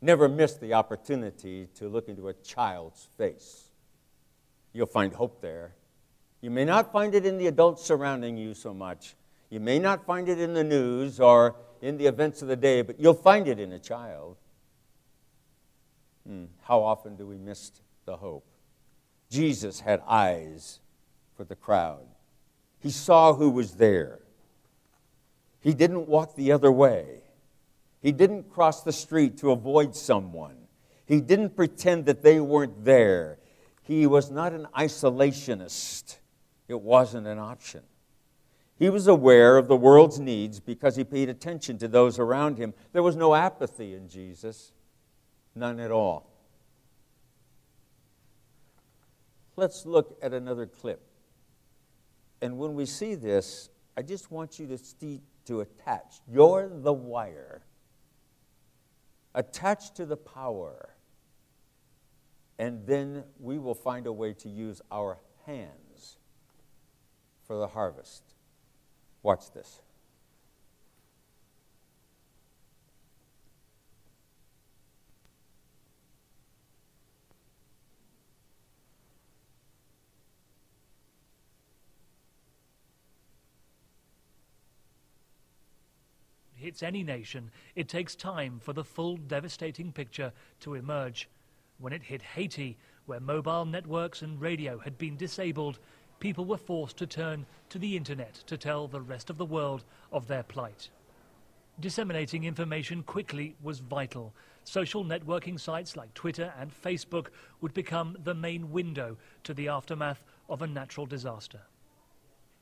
Never 0.00 0.28
miss 0.28 0.54
the 0.54 0.74
opportunity 0.74 1.68
to 1.74 1.88
look 1.88 2.08
into 2.08 2.28
a 2.28 2.34
child's 2.34 3.08
face. 3.16 3.70
You'll 4.72 4.86
find 4.86 5.12
hope 5.12 5.40
there. 5.40 5.74
You 6.40 6.50
may 6.50 6.64
not 6.64 6.92
find 6.92 7.14
it 7.14 7.24
in 7.24 7.38
the 7.38 7.46
adults 7.46 7.84
surrounding 7.84 8.36
you 8.36 8.54
so 8.54 8.74
much. 8.74 9.16
You 9.54 9.60
may 9.60 9.78
not 9.78 10.04
find 10.04 10.28
it 10.28 10.40
in 10.40 10.52
the 10.52 10.64
news 10.64 11.20
or 11.20 11.54
in 11.80 11.96
the 11.96 12.06
events 12.06 12.42
of 12.42 12.48
the 12.48 12.56
day, 12.56 12.82
but 12.82 12.98
you'll 12.98 13.14
find 13.14 13.46
it 13.46 13.60
in 13.60 13.70
a 13.70 13.78
child. 13.78 14.36
Hmm. 16.26 16.46
How 16.62 16.82
often 16.82 17.14
do 17.14 17.24
we 17.24 17.38
miss 17.38 17.70
the 18.04 18.16
hope? 18.16 18.44
Jesus 19.30 19.78
had 19.78 20.02
eyes 20.08 20.80
for 21.36 21.44
the 21.44 21.54
crowd, 21.54 22.04
he 22.80 22.90
saw 22.90 23.32
who 23.32 23.48
was 23.48 23.76
there. 23.76 24.18
He 25.60 25.72
didn't 25.72 26.08
walk 26.08 26.34
the 26.34 26.50
other 26.50 26.72
way. 26.72 27.20
He 28.02 28.10
didn't 28.10 28.50
cross 28.50 28.82
the 28.82 28.92
street 28.92 29.38
to 29.38 29.52
avoid 29.52 29.94
someone. 29.94 30.56
He 31.06 31.20
didn't 31.20 31.54
pretend 31.54 32.06
that 32.06 32.22
they 32.22 32.40
weren't 32.40 32.84
there. 32.84 33.38
He 33.84 34.04
was 34.08 34.32
not 34.32 34.52
an 34.52 34.66
isolationist. 34.76 36.16
It 36.66 36.80
wasn't 36.80 37.28
an 37.28 37.38
option. 37.38 37.82
He 38.76 38.90
was 38.90 39.06
aware 39.06 39.56
of 39.56 39.68
the 39.68 39.76
world's 39.76 40.18
needs 40.18 40.58
because 40.58 40.96
he 40.96 41.04
paid 41.04 41.28
attention 41.28 41.78
to 41.78 41.88
those 41.88 42.18
around 42.18 42.58
him. 42.58 42.74
There 42.92 43.02
was 43.02 43.14
no 43.14 43.34
apathy 43.34 43.94
in 43.94 44.08
Jesus, 44.08 44.72
none 45.54 45.78
at 45.78 45.92
all. 45.92 46.30
Let's 49.56 49.86
look 49.86 50.18
at 50.20 50.32
another 50.32 50.66
clip. 50.66 51.00
And 52.42 52.58
when 52.58 52.74
we 52.74 52.86
see 52.86 53.14
this, 53.14 53.70
I 53.96 54.02
just 54.02 54.32
want 54.32 54.58
you 54.58 54.66
to 54.66 54.78
see, 54.78 55.20
to 55.46 55.60
attach. 55.60 56.20
You're 56.28 56.68
the 56.68 56.92
wire. 56.92 57.62
Attach 59.36 59.94
to 59.94 60.04
the 60.04 60.16
power. 60.16 60.96
And 62.58 62.84
then 62.86 63.22
we 63.38 63.58
will 63.58 63.74
find 63.74 64.08
a 64.08 64.12
way 64.12 64.32
to 64.34 64.48
use 64.48 64.82
our 64.90 65.18
hands 65.46 66.18
for 67.46 67.56
the 67.56 67.68
harvest. 67.68 68.33
Watch 69.24 69.50
this. 69.52 69.80
hits 86.56 86.82
any 86.82 87.02
nation, 87.02 87.50
it 87.74 87.90
takes 87.90 88.16
time 88.16 88.58
for 88.58 88.72
the 88.72 88.82
full 88.82 89.18
devastating 89.18 89.92
picture 89.92 90.32
to 90.60 90.74
emerge. 90.74 91.28
When 91.76 91.92
it 91.92 92.02
hit 92.02 92.22
Haiti, 92.22 92.78
where 93.04 93.20
mobile 93.20 93.66
networks 93.66 94.22
and 94.22 94.40
radio 94.40 94.78
had 94.78 94.96
been 94.96 95.14
disabled, 95.18 95.78
people 96.24 96.46
were 96.46 96.56
forced 96.56 96.96
to 96.96 97.06
turn 97.06 97.44
to 97.68 97.78
the 97.78 97.98
internet 97.98 98.32
to 98.46 98.56
tell 98.56 98.88
the 98.88 98.98
rest 99.02 99.28
of 99.28 99.36
the 99.36 99.44
world 99.44 99.84
of 100.10 100.26
their 100.26 100.42
plight. 100.42 100.88
Disseminating 101.78 102.44
information 102.44 103.02
quickly 103.02 103.54
was 103.62 103.80
vital. 103.80 104.32
Social 104.64 105.04
networking 105.04 105.60
sites 105.60 105.98
like 105.98 106.14
Twitter 106.14 106.54
and 106.58 106.72
Facebook 106.72 107.26
would 107.60 107.74
become 107.74 108.16
the 108.24 108.32
main 108.32 108.72
window 108.72 109.18
to 109.42 109.52
the 109.52 109.68
aftermath 109.68 110.24
of 110.48 110.62
a 110.62 110.66
natural 110.66 111.04
disaster. 111.04 111.60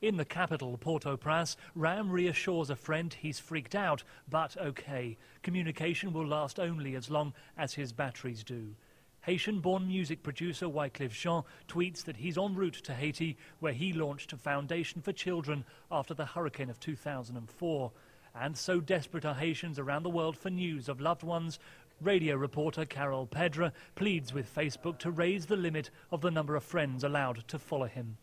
In 0.00 0.16
the 0.16 0.25
capital, 0.25 0.76
Port-au-Prince, 0.76 1.57
Ram 1.76 2.11
reassures 2.11 2.69
a 2.69 2.75
friend 2.75 3.14
he's 3.14 3.38
freaked 3.38 3.76
out, 3.76 4.02
but 4.28 4.57
okay. 4.57 5.16
Communication 5.45 6.12
will 6.12 6.26
last 6.26 6.59
only 6.59 6.97
as 6.97 7.11
long 7.11 7.33
as 7.57 7.75
his 7.75 7.92
batteries 7.92 8.42
do. 8.42 8.75
Haitian-born 9.22 9.86
music 9.86 10.22
producer 10.22 10.66
Wyclef 10.66 11.12
Jean 11.12 11.44
tweets 11.68 12.04
that 12.04 12.16
he's 12.16 12.36
en 12.36 12.54
route 12.54 12.80
to 12.82 12.92
Haiti, 12.92 13.36
where 13.60 13.72
he 13.72 13.92
launched 13.92 14.32
a 14.32 14.36
foundation 14.36 15.00
for 15.00 15.12
children 15.12 15.64
after 15.92 16.12
the 16.12 16.26
hurricane 16.26 16.68
of 16.68 16.80
2004. 16.80 17.92
And 18.34 18.56
so 18.56 18.80
desperate 18.80 19.24
are 19.24 19.34
Haitians 19.34 19.78
around 19.78 20.02
the 20.02 20.10
world 20.10 20.36
for 20.36 20.50
news 20.50 20.88
of 20.88 21.00
loved 21.00 21.22
ones, 21.22 21.60
radio 22.00 22.34
reporter 22.34 22.84
Carel 22.84 23.26
Pedre 23.26 23.72
pleads 23.94 24.34
with 24.34 24.52
Facebook 24.52 24.98
to 24.98 25.10
raise 25.12 25.46
the 25.46 25.56
limit 25.56 25.90
of 26.10 26.20
the 26.20 26.30
number 26.30 26.56
of 26.56 26.64
friends 26.64 27.04
allowed 27.04 27.46
to 27.46 27.58
follow 27.60 27.86
him. 27.86 28.16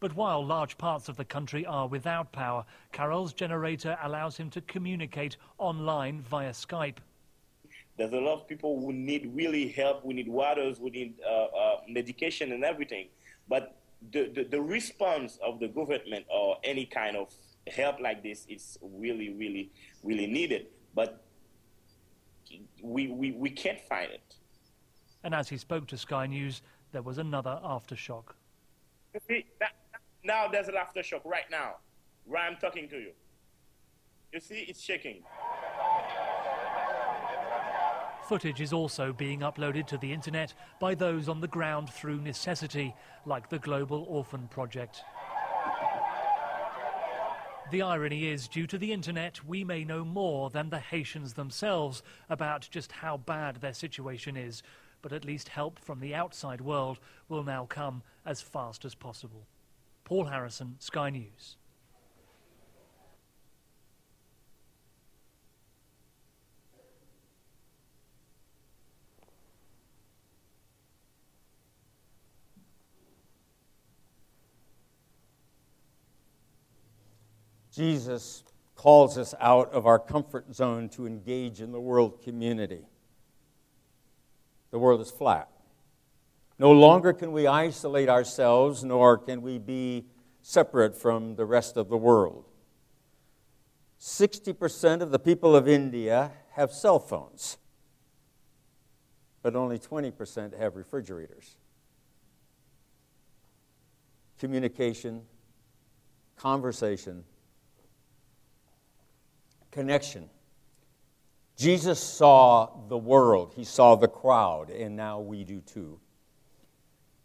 But 0.00 0.16
while 0.16 0.46
large 0.46 0.78
parts 0.78 1.08
of 1.08 1.16
the 1.16 1.24
country 1.24 1.66
are 1.66 1.86
without 1.86 2.32
power, 2.32 2.64
Carel's 2.92 3.34
generator 3.34 3.98
allows 4.02 4.36
him 4.38 4.48
to 4.50 4.60
communicate 4.62 5.36
online 5.58 6.22
via 6.22 6.52
Skype. 6.52 6.98
There's 7.98 8.12
a 8.12 8.20
lot 8.20 8.40
of 8.40 8.48
people 8.48 8.80
who 8.80 8.92
need 8.92 9.32
really 9.34 9.68
help, 9.68 10.04
we 10.04 10.14
need 10.14 10.28
waters, 10.28 10.78
we 10.78 10.90
need 10.90 11.14
uh, 11.26 11.44
uh, 11.46 11.80
medication 11.88 12.52
and 12.52 12.64
everything. 12.64 13.08
But 13.48 13.76
the, 14.12 14.30
the, 14.32 14.44
the, 14.44 14.60
response 14.60 15.36
of 15.44 15.58
the 15.58 15.66
government 15.66 16.24
or 16.32 16.58
any 16.62 16.86
kind 16.86 17.16
of 17.16 17.34
help 17.66 17.98
like 17.98 18.22
this 18.22 18.46
is 18.48 18.78
really, 18.80 19.30
really, 19.30 19.72
really 20.04 20.28
needed. 20.28 20.68
But 20.94 21.24
we, 22.80 23.08
we, 23.08 23.32
we 23.32 23.50
can't 23.50 23.80
find 23.80 24.12
it. 24.12 24.36
And 25.24 25.34
as 25.34 25.48
he 25.48 25.56
spoke 25.56 25.88
to 25.88 25.98
Sky 25.98 26.28
News, 26.28 26.62
there 26.92 27.02
was 27.02 27.18
another 27.18 27.58
aftershock. 27.64 28.24
That, 29.28 29.72
now 30.22 30.46
there's 30.46 30.68
an 30.68 30.74
aftershock 30.74 31.24
right 31.24 31.50
now, 31.50 31.76
where 32.24 32.42
I'm 32.42 32.56
talking 32.56 32.88
to 32.90 32.96
you. 32.96 33.10
You 34.32 34.40
see, 34.40 34.66
it's 34.68 34.80
shaking. 34.80 35.22
Footage 38.28 38.60
is 38.60 38.74
also 38.74 39.10
being 39.10 39.40
uploaded 39.40 39.86
to 39.86 39.96
the 39.96 40.12
internet 40.12 40.52
by 40.78 40.94
those 40.94 41.30
on 41.30 41.40
the 41.40 41.48
ground 41.48 41.88
through 41.88 42.20
necessity, 42.20 42.94
like 43.24 43.48
the 43.48 43.58
Global 43.58 44.04
Orphan 44.06 44.48
Project. 44.48 45.02
The 47.70 47.80
irony 47.80 48.26
is, 48.26 48.46
due 48.46 48.66
to 48.66 48.76
the 48.76 48.92
internet, 48.92 49.42
we 49.46 49.64
may 49.64 49.82
know 49.82 50.04
more 50.04 50.50
than 50.50 50.68
the 50.68 50.78
Haitians 50.78 51.32
themselves 51.32 52.02
about 52.28 52.68
just 52.70 52.92
how 52.92 53.16
bad 53.16 53.56
their 53.56 53.72
situation 53.72 54.36
is, 54.36 54.62
but 55.00 55.14
at 55.14 55.24
least 55.24 55.48
help 55.48 55.78
from 55.78 56.00
the 56.00 56.14
outside 56.14 56.60
world 56.60 56.98
will 57.30 57.44
now 57.44 57.64
come 57.64 58.02
as 58.26 58.42
fast 58.42 58.84
as 58.84 58.94
possible. 58.94 59.46
Paul 60.04 60.26
Harrison, 60.26 60.76
Sky 60.80 61.08
News. 61.08 61.56
Jesus 77.78 78.42
calls 78.74 79.16
us 79.16 79.36
out 79.38 79.70
of 79.70 79.86
our 79.86 80.00
comfort 80.00 80.52
zone 80.52 80.88
to 80.88 81.06
engage 81.06 81.60
in 81.60 81.70
the 81.70 81.78
world 81.78 82.20
community. 82.24 82.82
The 84.72 84.80
world 84.80 85.00
is 85.00 85.12
flat. 85.12 85.48
No 86.58 86.72
longer 86.72 87.12
can 87.12 87.30
we 87.30 87.46
isolate 87.46 88.08
ourselves, 88.08 88.82
nor 88.82 89.16
can 89.16 89.42
we 89.42 89.58
be 89.58 90.06
separate 90.42 90.96
from 90.96 91.36
the 91.36 91.44
rest 91.44 91.76
of 91.76 91.88
the 91.88 91.96
world. 91.96 92.46
60% 94.00 95.00
of 95.00 95.12
the 95.12 95.20
people 95.20 95.54
of 95.54 95.68
India 95.68 96.32
have 96.54 96.72
cell 96.72 96.98
phones, 96.98 97.58
but 99.40 99.54
only 99.54 99.78
20% 99.78 100.58
have 100.58 100.74
refrigerators. 100.74 101.56
Communication, 104.40 105.22
conversation, 106.36 107.22
connection. 109.78 110.28
Jesus 111.56 112.00
saw 112.00 112.68
the 112.88 112.98
world, 112.98 113.52
he 113.54 113.62
saw 113.62 113.94
the 113.94 114.08
crowd, 114.08 114.70
and 114.70 114.96
now 114.96 115.20
we 115.20 115.44
do 115.44 115.60
too. 115.60 116.00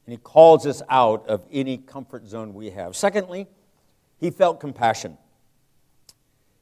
And 0.06 0.13
he 0.13 0.18
calls 0.18 0.68
us 0.68 0.84
out 0.88 1.28
of 1.28 1.42
any 1.52 1.80
comfort 1.80 2.28
zone 2.28 2.54
we 2.54 2.70
have. 2.70 2.96
Secondly, 2.96 3.48
he 4.20 4.30
felt 4.30 4.60
compassion. 4.60 5.18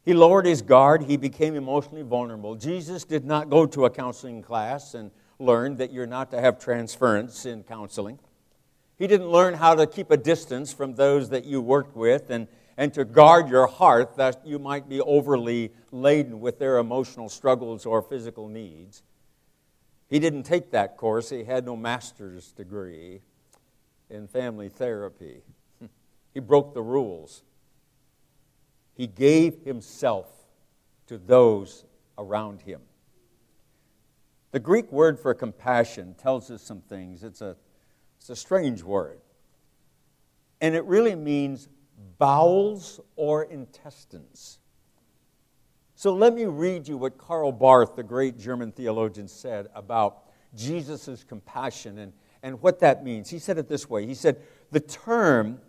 He 0.05 0.13
lowered 0.13 0.45
his 0.45 0.61
guard. 0.61 1.03
He 1.03 1.17
became 1.17 1.55
emotionally 1.55 2.03
vulnerable. 2.03 2.55
Jesus 2.55 3.03
did 3.03 3.25
not 3.25 3.49
go 3.49 3.65
to 3.65 3.83
a 3.83 3.89
counseling 3.89 4.41
class 4.41 4.93
and 4.93 5.11
learn 5.39 5.75
that 5.75 5.91
you're 5.91 6.07
not 6.07 6.31
to 6.31 6.39
have 6.39 6.57
transference 6.57 7.45
in 7.45 7.63
counseling. 7.63 8.17
He 8.97 9.07
didn't 9.07 9.27
learn 9.27 9.55
how 9.55 9.75
to 9.75 9.85
keep 9.85 10.09
a 10.09 10.15
distance 10.15 10.71
from 10.71 10.95
those 10.95 11.27
that 11.31 11.43
you 11.43 11.59
worked 11.59 11.97
with 11.97 12.29
and, 12.29 12.47
and 12.77 12.93
to 12.93 13.05
guard 13.05 13.49
your 13.49 13.67
heart 13.67 14.15
that 14.17 14.45
you 14.45 14.59
might 14.59 14.87
be 14.87 15.01
overly 15.01 15.71
laden 15.91 16.39
with 16.39 16.59
their 16.59 16.77
emotional 16.77 17.29
struggles 17.29 17.85
or 17.85 18.01
physical 18.01 18.47
needs. 18.47 19.03
He 20.09 20.19
didn't 20.19 20.43
take 20.43 20.71
that 20.71 20.97
course. 20.97 21.29
He 21.29 21.43
had 21.43 21.65
no 21.65 21.75
master's 21.75 22.51
degree 22.51 23.21
in 24.09 24.27
family 24.27 24.69
therapy. 24.69 25.41
He 26.33 26.39
broke 26.39 26.73
the 26.73 26.81
rules. 26.81 27.43
He 28.95 29.05
gave 29.05 29.65
himself 29.65 30.29
to 31.07 31.17
those 31.17 31.83
around 32.17 32.61
him. 32.61 32.79
The 34.51 34.59
Greek 34.59 34.91
word 34.91 35.19
for 35.19 35.33
compassion 35.33 36.13
tells 36.13 36.49
us 36.51 36.61
some 36.61 36.81
things. 36.81 37.23
It's 37.23 37.41
a, 37.41 37.57
it's 38.17 38.29
a 38.29 38.35
strange 38.35 38.83
word. 38.83 39.19
And 40.61 40.75
it 40.75 40.85
really 40.85 41.15
means 41.15 41.67
bowels 42.21 42.99
or 43.15 43.45
intestines. 43.45 44.59
So 45.95 46.13
let 46.13 46.35
me 46.35 46.45
read 46.45 46.87
you 46.87 46.95
what 46.95 47.17
Karl 47.17 47.51
Barth, 47.51 47.95
the 47.95 48.03
great 48.03 48.37
German 48.37 48.71
theologian, 48.71 49.27
said 49.27 49.69
about 49.73 50.25
Jesus' 50.53 51.25
compassion 51.27 51.97
and, 51.97 52.13
and 52.43 52.61
what 52.61 52.79
that 52.81 53.03
means. 53.03 53.27
He 53.27 53.39
said 53.39 53.57
it 53.57 53.67
this 53.67 53.89
way 53.89 54.05
He 54.05 54.13
said, 54.13 54.39
The 54.69 54.79
term, 54.79 55.59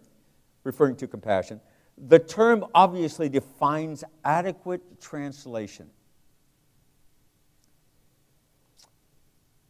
referring 0.62 0.96
to 0.96 1.06
compassion, 1.06 1.58
the 1.96 2.18
term 2.18 2.66
obviously 2.74 3.30
defines 3.30 4.04
adequate 4.22 5.00
translation. 5.00 5.88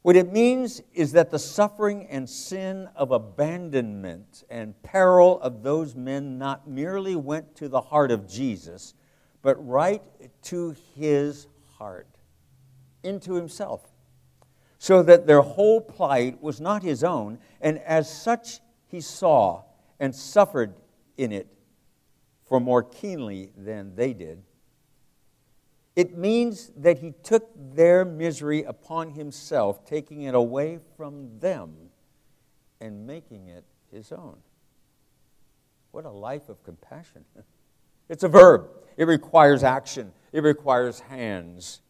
What 0.02 0.16
it 0.16 0.32
means 0.32 0.82
is 0.92 1.12
that 1.12 1.30
the 1.30 1.38
suffering 1.38 2.06
and 2.08 2.28
sin 2.28 2.88
of 2.96 3.12
abandonment 3.12 4.44
and 4.50 4.80
peril 4.82 5.40
of 5.40 5.62
those 5.62 5.94
men 5.94 6.38
not 6.38 6.68
merely 6.68 7.14
went 7.14 7.54
to 7.56 7.68
the 7.68 7.80
heart 7.80 8.10
of 8.10 8.28
Jesus, 8.28 8.94
but 9.42 9.64
right 9.66 10.02
to 10.44 10.74
his 10.96 11.46
heart, 11.78 12.08
into 13.04 13.34
himself 13.34 13.92
so 14.82 15.00
that 15.00 15.28
their 15.28 15.42
whole 15.42 15.80
plight 15.80 16.42
was 16.42 16.60
not 16.60 16.82
his 16.82 17.04
own, 17.04 17.38
and 17.60 17.78
as 17.78 18.12
such 18.12 18.58
he 18.88 19.00
saw 19.00 19.62
and 20.00 20.12
suffered 20.12 20.74
in 21.16 21.30
it 21.30 21.46
for 22.48 22.58
more 22.58 22.82
keenly 22.82 23.52
than 23.56 23.94
they 23.94 24.12
did. 24.12 24.42
It 25.94 26.16
means 26.16 26.72
that 26.76 26.98
he 26.98 27.12
took 27.22 27.50
their 27.74 28.04
misery 28.04 28.62
upon 28.62 29.10
himself, 29.10 29.84
taking 29.84 30.22
it 30.22 30.34
away 30.34 30.78
from 30.96 31.38
them 31.38 31.74
and 32.80 33.06
making 33.06 33.48
it 33.48 33.64
his 33.90 34.10
own. 34.10 34.38
What 35.90 36.06
a 36.06 36.10
life 36.10 36.48
of 36.48 36.62
compassion. 36.64 37.24
It's 38.08 38.24
a 38.24 38.28
verb, 38.28 38.68
it 38.98 39.06
requires 39.06 39.62
action, 39.62 40.12
it 40.32 40.42
requires 40.42 41.00
hands, 41.00 41.80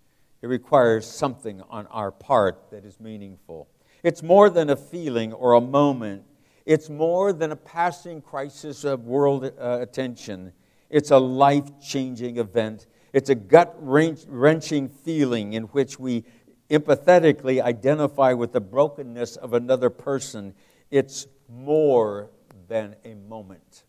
it 0.40 0.46
requires 0.46 1.04
something 1.04 1.62
on 1.62 1.88
our 1.88 2.12
part 2.12 2.70
that 2.70 2.84
is 2.84 3.00
meaningful. 3.00 3.66
It's 4.04 4.22
more 4.22 4.48
than 4.48 4.70
a 4.70 4.76
feeling 4.76 5.32
or 5.32 5.54
a 5.54 5.60
moment, 5.60 6.22
it's 6.64 6.88
more 6.88 7.32
than 7.32 7.50
a 7.50 7.56
passing 7.56 8.20
crisis 8.20 8.84
of 8.84 9.04
world 9.06 9.44
uh, 9.44 9.78
attention. 9.80 10.52
It's 10.90 11.10
a 11.10 11.18
life 11.18 11.80
changing 11.80 12.36
event. 12.36 12.86
It's 13.12 13.28
a 13.28 13.34
gut 13.34 13.76
wrenching 13.78 14.88
feeling 14.88 15.52
in 15.52 15.64
which 15.64 15.98
we 15.98 16.24
empathetically 16.70 17.62
identify 17.62 18.32
with 18.32 18.52
the 18.52 18.60
brokenness 18.60 19.36
of 19.36 19.52
another 19.52 19.90
person. 19.90 20.54
It's 20.90 21.26
more 21.48 22.30
than 22.68 22.96
a 23.04 23.14
moment. 23.14 23.84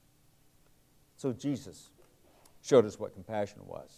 So 1.16 1.32
Jesus 1.32 1.90
showed 2.62 2.86
us 2.86 3.00
what 3.00 3.14
compassion 3.14 3.66
was. 3.66 3.90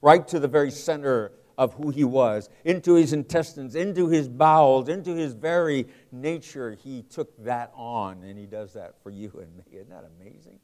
Right 0.00 0.26
to 0.28 0.40
the 0.40 0.48
very 0.48 0.70
center 0.70 1.32
of 1.58 1.74
who 1.74 1.90
he 1.90 2.04
was, 2.04 2.48
into 2.64 2.94
his 2.94 3.12
intestines, 3.12 3.74
into 3.74 4.08
his 4.08 4.28
bowels, 4.28 4.88
into 4.88 5.14
his 5.14 5.34
very 5.34 5.86
nature, 6.10 6.72
he 6.82 7.02
took 7.02 7.44
that 7.44 7.70
on, 7.74 8.22
and 8.22 8.38
he 8.38 8.46
does 8.46 8.72
that 8.72 8.94
for 9.02 9.10
you 9.10 9.30
and 9.34 9.54
me. 9.56 9.64
Isn't 9.72 9.90
that 9.90 10.10
amazing? 10.18 10.58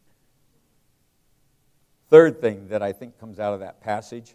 Third 2.11 2.41
thing 2.41 2.69
that 2.69 2.83
I 2.83 2.93
think 2.93 3.19
comes 3.19 3.39
out 3.39 3.55
of 3.55 3.61
that 3.61 3.81
passage 3.81 4.35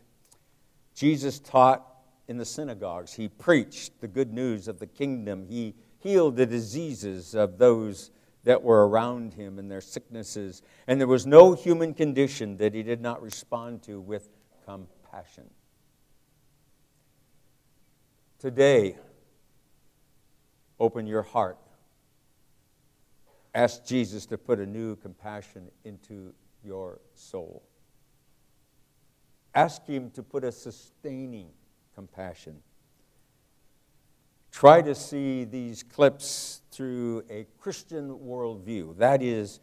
Jesus 0.95 1.39
taught 1.39 1.85
in 2.27 2.37
the 2.37 2.45
synagogues. 2.45 3.13
He 3.13 3.27
preached 3.27 3.99
the 3.99 4.07
good 4.07 4.31
news 4.31 4.67
of 4.67 4.79
the 4.79 4.87
kingdom. 4.87 5.45
He 5.47 5.75
healed 5.99 6.35
the 6.35 6.45
diseases 6.45 7.33
of 7.35 7.57
those 7.57 8.11
that 8.43 8.61
were 8.61 8.87
around 8.87 9.33
him 9.33 9.57
and 9.57 9.71
their 9.71 9.81
sicknesses. 9.81 10.61
And 10.87 10.99
there 10.99 11.07
was 11.07 11.25
no 11.25 11.53
human 11.53 11.93
condition 11.93 12.57
that 12.57 12.73
he 12.73 12.83
did 12.83 13.01
not 13.01 13.21
respond 13.21 13.83
to 13.83 13.99
with 13.99 14.29
compassion. 14.65 15.49
Today, 18.39 18.97
open 20.79 21.07
your 21.07 21.21
heart. 21.21 21.57
Ask 23.55 23.85
Jesus 23.85 24.25
to 24.27 24.37
put 24.37 24.59
a 24.59 24.65
new 24.65 24.97
compassion 24.97 25.69
into 25.85 26.33
your 26.63 26.99
soul. 27.13 27.63
Ask 29.53 29.85
Him 29.85 30.09
to 30.11 30.23
put 30.23 30.43
a 30.43 30.51
sustaining 30.51 31.49
compassion. 31.93 32.57
Try 34.51 34.81
to 34.81 34.93
see 34.95 35.45
these 35.45 35.83
clips 35.83 36.61
through 36.71 37.23
a 37.29 37.45
Christian 37.59 38.19
worldview, 38.19 38.97
that 38.97 39.21
is, 39.21 39.59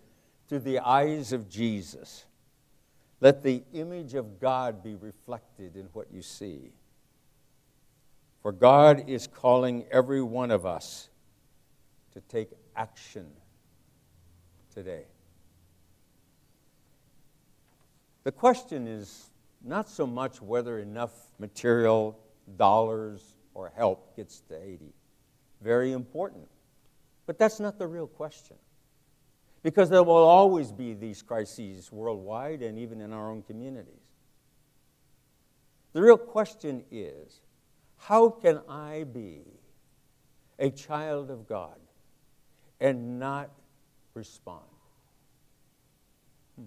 through 0.49 0.61
the 0.61 0.81
eyes 0.81 1.33
of 1.33 1.49
Jesus. 1.49 2.25
Let 3.21 3.43
the 3.43 3.63
image 3.73 4.15
of 4.15 4.41
God 4.41 4.83
be 4.83 4.95
reflected 4.95 5.77
in 5.77 5.87
what 5.93 6.09
you 6.13 6.23
see. 6.23 6.73
For 8.43 8.53
God 8.53 9.09
is 9.09 9.27
calling 9.27 9.85
every 9.93 10.23
one 10.23 10.51
of 10.51 10.65
us 10.65 11.11
to 12.15 12.21
take 12.23 12.51
action 12.75 13.27
today. 14.75 15.05
The 18.25 18.33
question 18.33 18.87
is 18.87 19.31
not 19.63 19.89
so 19.89 20.07
much 20.07 20.41
whether 20.43 20.79
enough 20.79 21.13
material, 21.39 22.19
dollars, 22.57 23.35
or 23.55 23.73
help 23.75 24.17
gets 24.17 24.41
to 24.49 24.59
Haiti. 24.59 24.93
Very 25.61 25.93
important. 25.93 26.49
But 27.27 27.39
that's 27.39 27.61
not 27.61 27.79
the 27.79 27.87
real 27.87 28.07
question. 28.07 28.57
Because 29.63 29.91
there 29.91 30.03
will 30.03 30.15
always 30.15 30.73
be 30.73 30.95
these 30.95 31.23
crises 31.23 31.93
worldwide 31.93 32.63
and 32.63 32.79
even 32.79 33.01
in 33.01 33.13
our 33.13 33.31
own 33.31 33.43
communities. 33.43 33.95
The 35.93 36.01
real 36.01 36.17
question 36.17 36.85
is 36.91 37.41
how 37.97 38.31
can 38.31 38.61
I 38.69 39.05
be 39.05 39.43
a 40.59 40.71
child 40.71 41.31
of 41.31 41.47
God 41.47 41.77
and 42.81 43.19
not 43.19 43.51
respond? 44.15 44.65
Hmm. 46.57 46.65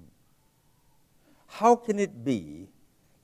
How 1.58 1.76
can 1.76 2.00
it 2.00 2.26
be 2.26 2.68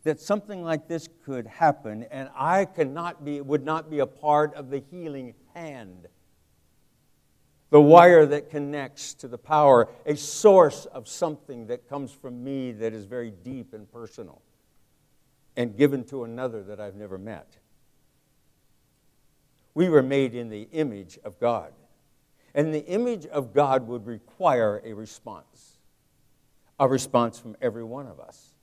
that 0.04 0.20
something 0.20 0.64
like 0.64 0.88
this 0.88 1.10
could 1.26 1.48
happen 1.48 2.04
and 2.12 2.30
I 2.36 2.66
cannot 2.66 3.26
be, 3.26 3.42
would 3.42 3.66
not 3.66 3.90
be 3.90 4.00
a 4.00 4.06
part 4.06 4.54
of 4.54 4.70
the 4.70 4.84
healing 4.92 5.34
hand? 5.56 6.08
The 7.72 7.82
wire 7.82 8.28
that 8.28 8.52
connects 8.52 9.16
to 9.16 9.28
the 9.28 9.40
power, 9.40 9.90
a 10.06 10.16
source 10.16 10.86
of 10.86 11.08
something 11.08 11.66
that 11.68 11.90
comes 11.90 12.12
from 12.12 12.44
me 12.44 12.72
that 12.74 12.94
is 12.94 13.06
very 13.06 13.32
deep 13.32 13.74
and 13.74 13.92
personal 13.92 14.44
and 15.58 15.76
given 15.76 16.04
to 16.06 16.24
another 16.24 16.62
that 16.62 16.80
I've 16.80 16.96
never 16.96 17.18
met. 17.18 17.58
We 19.74 19.90
were 19.90 20.04
made 20.04 20.36
in 20.36 20.50
the 20.50 20.68
image 20.72 21.18
of 21.24 21.40
God. 21.40 21.74
And 22.54 22.76
the 22.76 22.86
image 22.86 23.26
of 23.26 23.56
God 23.56 23.88
would 23.88 24.06
require 24.06 24.84
a 24.86 24.94
response, 24.94 25.69
a 26.80 26.88
response 26.88 27.40
from 27.40 27.56
every 27.62 27.84
one 27.84 28.08
of 28.08 28.20
us 28.20 28.54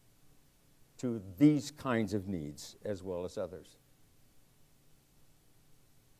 to 0.98 1.22
these 1.38 1.70
kinds 1.70 2.14
of 2.14 2.26
needs 2.26 2.76
as 2.84 3.02
well 3.02 3.24
as 3.24 3.36
others. 3.36 3.76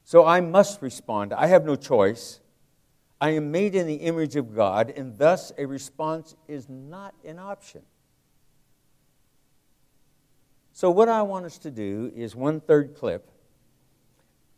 So 0.05 0.25
I 0.27 0.41
must 0.41 0.83
respond. 0.83 1.33
I 1.33 1.47
have 1.47 1.65
no 1.65 1.75
choice. 1.75 2.41
I 3.21 3.31
am 3.31 3.51
made 3.51 3.75
in 3.75 3.87
the 3.87 3.95
image 3.95 4.37
of 4.37 4.55
God, 4.55 4.93
and 4.95 5.17
thus 5.17 5.51
a 5.57 5.65
response 5.65 6.37
is 6.47 6.69
not 6.69 7.15
an 7.25 7.39
option. 7.39 7.83
So, 10.73 10.91
what 10.91 11.09
I 11.09 11.23
want 11.23 11.47
us 11.47 11.57
to 11.59 11.71
do 11.71 12.13
is 12.15 12.37
one 12.37 12.61
third 12.61 12.95
clip 12.95 13.31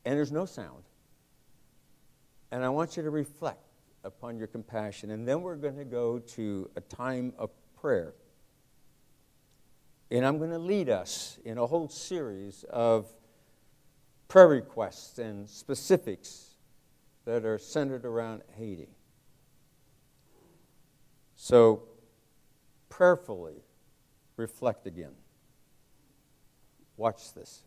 and 0.09 0.16
there's 0.16 0.33
no 0.33 0.46
sound. 0.46 0.85
And 2.51 2.64
I 2.64 2.70
want 2.70 2.96
you 2.96 3.03
to 3.03 3.11
reflect 3.11 3.62
upon 4.04 4.38
your 4.38 4.46
compassion. 4.46 5.11
And 5.11 5.26
then 5.26 5.42
we're 5.42 5.56
going 5.56 5.76
to 5.76 5.84
go 5.84 6.18
to 6.18 6.70
a 6.76 6.80
time 6.80 7.32
of 7.38 7.50
prayer. 7.80 8.14
And 10.11 10.24
I'm 10.24 10.38
going 10.38 10.50
to 10.50 10.58
lead 10.58 10.88
us 10.88 11.38
in 11.44 11.58
a 11.58 11.66
whole 11.66 11.88
series 11.88 12.64
of 12.70 13.06
prayer 14.28 14.48
requests 14.48 15.18
and 15.18 15.48
specifics 15.48 16.56
that 17.24 17.44
are 17.44 17.58
centered 17.58 18.04
around 18.04 18.42
Haiti. 18.56 18.88
So, 21.37 21.82
prayerfully 22.88 23.62
reflect 24.37 24.87
again. 24.87 25.12
Watch 26.96 27.32
this. 27.34 27.62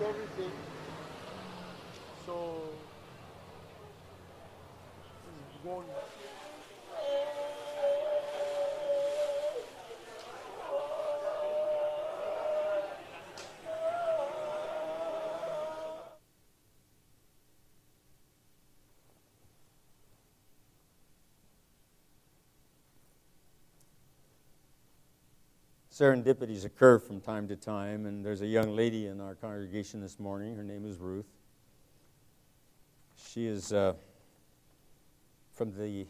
Everything. 0.00 0.52
So 2.26 2.72
going. 5.64 5.86
Serendipities 25.98 26.66
occur 26.66 26.98
from 26.98 27.22
time 27.22 27.48
to 27.48 27.56
time, 27.56 28.04
and 28.04 28.22
there's 28.22 28.42
a 28.42 28.46
young 28.46 28.76
lady 28.76 29.06
in 29.06 29.18
our 29.18 29.34
congregation 29.34 29.98
this 29.98 30.20
morning. 30.20 30.54
Her 30.54 30.62
name 30.62 30.84
is 30.84 30.98
Ruth. 30.98 31.24
She 33.16 33.46
is 33.46 33.72
uh, 33.72 33.94
from 35.54 35.72
the 35.72 36.06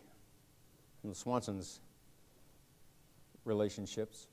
from 1.00 1.10
the 1.10 1.14
Swanson's 1.14 1.78
relationships, 3.44 4.26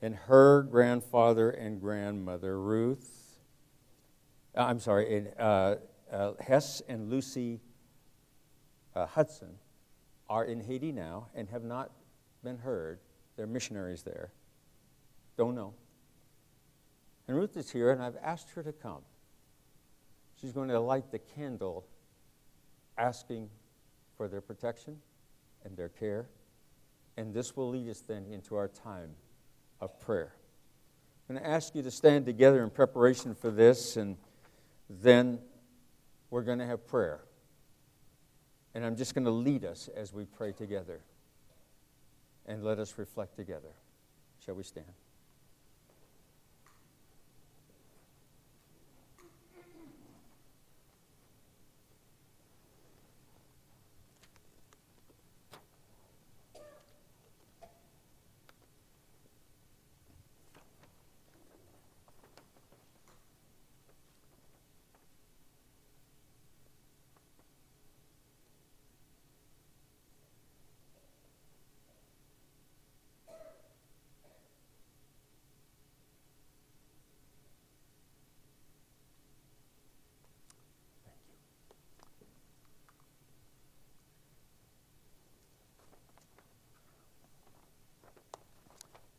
and 0.00 0.14
her 0.14 0.62
grandfather 0.62 1.50
and 1.50 1.78
grandmother, 1.78 2.58
Ruth, 2.58 3.36
uh, 4.56 4.62
I'm 4.62 4.80
sorry, 4.80 5.18
and, 5.18 5.32
uh, 5.38 5.76
uh, 6.10 6.32
Hess 6.40 6.80
and 6.88 7.10
Lucy 7.10 7.60
uh, 8.96 9.04
Hudson 9.04 9.56
are 10.30 10.46
in 10.46 10.62
Haiti 10.62 10.92
now 10.92 11.26
and 11.34 11.50
have 11.50 11.62
not 11.62 11.90
been 12.42 12.56
heard. 12.56 13.00
They're 13.38 13.46
missionaries 13.46 14.02
there. 14.02 14.32
Don't 15.36 15.54
know. 15.54 15.72
And 17.28 17.36
Ruth 17.36 17.56
is 17.56 17.70
here, 17.70 17.92
and 17.92 18.02
I've 18.02 18.16
asked 18.20 18.50
her 18.56 18.64
to 18.64 18.72
come. 18.72 19.02
She's 20.40 20.50
going 20.50 20.68
to 20.70 20.80
light 20.80 21.12
the 21.12 21.20
candle 21.20 21.86
asking 22.98 23.48
for 24.16 24.26
their 24.26 24.40
protection 24.40 24.96
and 25.64 25.76
their 25.76 25.88
care. 25.88 26.28
And 27.16 27.32
this 27.32 27.56
will 27.56 27.68
lead 27.68 27.88
us 27.88 28.00
then 28.00 28.26
into 28.28 28.56
our 28.56 28.66
time 28.66 29.10
of 29.80 30.00
prayer. 30.00 30.32
I'm 31.28 31.36
going 31.36 31.44
to 31.44 31.48
ask 31.48 31.76
you 31.76 31.82
to 31.82 31.92
stand 31.92 32.26
together 32.26 32.64
in 32.64 32.70
preparation 32.70 33.36
for 33.36 33.52
this, 33.52 33.96
and 33.96 34.16
then 34.90 35.38
we're 36.30 36.42
going 36.42 36.58
to 36.58 36.66
have 36.66 36.88
prayer. 36.88 37.20
And 38.74 38.84
I'm 38.84 38.96
just 38.96 39.14
going 39.14 39.26
to 39.26 39.30
lead 39.30 39.64
us 39.64 39.88
as 39.94 40.12
we 40.12 40.24
pray 40.24 40.50
together. 40.50 41.02
And 42.48 42.64
let 42.64 42.78
us 42.78 42.98
reflect 42.98 43.36
together. 43.36 43.74
Shall 44.44 44.54
we 44.54 44.62
stand? 44.62 44.86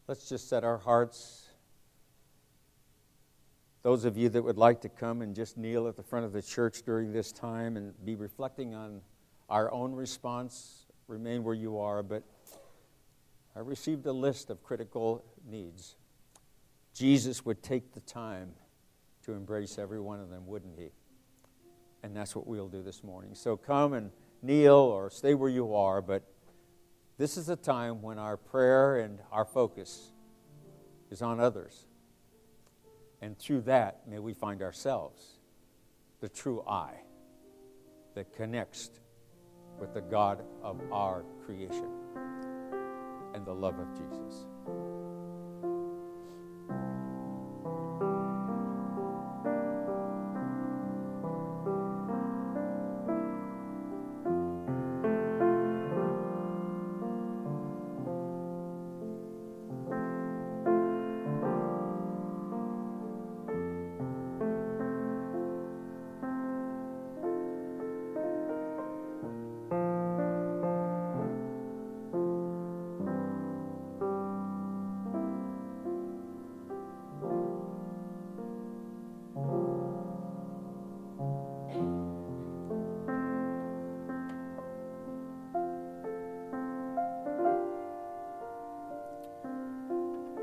Let's 0.10 0.28
just 0.28 0.50
set 0.50 0.64
our 0.64 0.80
hearts. 0.80 1.50
Those 3.84 4.06
of 4.06 4.18
you 4.18 4.28
that 4.30 4.44
would 4.44 4.58
like 4.58 4.82
to 4.82 4.90
come 4.90 5.22
and 5.22 5.36
just 5.36 5.56
kneel 5.56 5.88
at 5.88 5.96
the 5.98 6.02
front 6.02 6.26
of 6.26 6.34
the 6.34 6.42
church 6.42 6.82
during 6.82 7.14
this 7.14 7.32
time 7.32 7.78
and 7.78 7.94
be 8.04 8.16
reflecting 8.16 8.74
on 8.74 9.02
our 9.50 9.72
own 9.72 9.94
response, 9.94 10.88
remain 11.08 11.44
where 11.44 11.54
you 11.54 11.78
are. 11.78 12.02
But 12.02 12.24
I 13.56 13.60
received 13.60 14.08
a 14.08 14.12
list 14.12 14.50
of 14.50 14.64
critical 14.64 15.24
needs. 15.48 15.96
Jesus 16.96 17.46
would 17.46 17.62
take 17.62 17.94
the 17.94 18.00
time 18.00 18.54
to 19.26 19.34
embrace 19.34 19.78
every 19.78 20.00
one 20.00 20.20
of 20.20 20.32
them, 20.32 20.48
wouldn't 20.48 20.80
he? 20.80 20.90
And 22.02 22.16
that's 22.16 22.36
what 22.36 22.48
we'll 22.48 22.68
do 22.68 22.82
this 22.82 23.04
morning. 23.04 23.36
So 23.36 23.56
come 23.56 23.94
and 23.94 24.10
kneel 24.42 24.74
or 24.74 25.12
stay 25.12 25.36
where 25.36 25.52
you 25.52 25.76
are, 25.76 26.02
but 26.02 26.24
this 27.20 27.36
is 27.36 27.50
a 27.50 27.56
time 27.58 28.02
when 28.02 28.18
our 28.18 28.38
prayer 28.38 29.00
and 29.00 29.20
our 29.30 29.44
focus 29.44 30.14
is 31.12 31.22
on 31.22 31.42
others. 31.42 31.86
And 33.22 33.38
through 33.38 33.62
that, 33.64 34.08
may 34.08 34.20
we 34.20 34.34
find 34.34 34.62
ourselves 34.62 35.22
the 36.22 36.30
true 36.30 36.64
I 36.66 36.94
that 38.16 38.34
connects 38.34 38.90
with 39.82 39.94
the 39.94 40.00
God 40.00 40.46
of 40.64 40.80
our 40.94 41.26
creation 41.46 41.90
and 43.34 43.46
the 43.46 43.54
love 43.54 43.78
of 43.78 43.94
Jesus. 43.94 44.46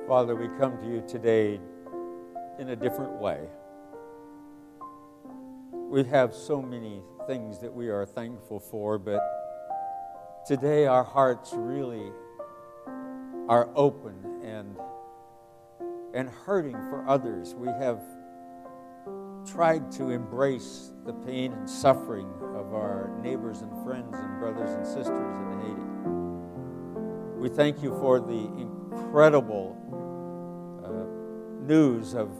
Father, 0.08 0.36
we 0.36 0.46
come 0.56 0.78
to 0.78 0.86
you 0.86 1.02
today 1.08 1.58
in 2.60 2.68
a 2.68 2.76
different 2.76 3.14
way. 3.14 3.40
We 5.72 6.04
have 6.04 6.32
so 6.32 6.62
many 6.62 7.02
things 7.26 7.58
that 7.58 7.74
we 7.74 7.88
are 7.88 8.06
thankful 8.06 8.60
for, 8.60 9.00
but 9.00 9.20
today 10.46 10.86
our 10.86 11.02
hearts 11.02 11.52
really 11.54 12.12
are 13.48 13.68
open 13.74 14.14
and, 14.44 14.76
and 16.14 16.28
hurting 16.28 16.76
for 16.88 17.04
others. 17.08 17.56
We 17.56 17.66
have 17.66 18.00
tried 19.44 19.90
to 19.92 20.10
embrace 20.10 20.92
the 21.04 21.14
pain 21.14 21.52
and 21.52 21.68
suffering 21.68 22.28
of 22.54 22.74
our 22.74 23.10
neighbors 23.24 23.60
and 23.60 23.72
friends 23.84 24.14
and 24.16 24.38
brothers 24.38 24.70
and 24.70 24.86
sisters 24.86 25.08
in 25.08 25.60
Haiti. 25.62 25.96
We 27.40 27.48
thank 27.48 27.82
you 27.82 27.90
for 28.00 28.20
the 28.20 28.50
incredible 28.56 29.76
news 31.66 32.14
of 32.14 32.30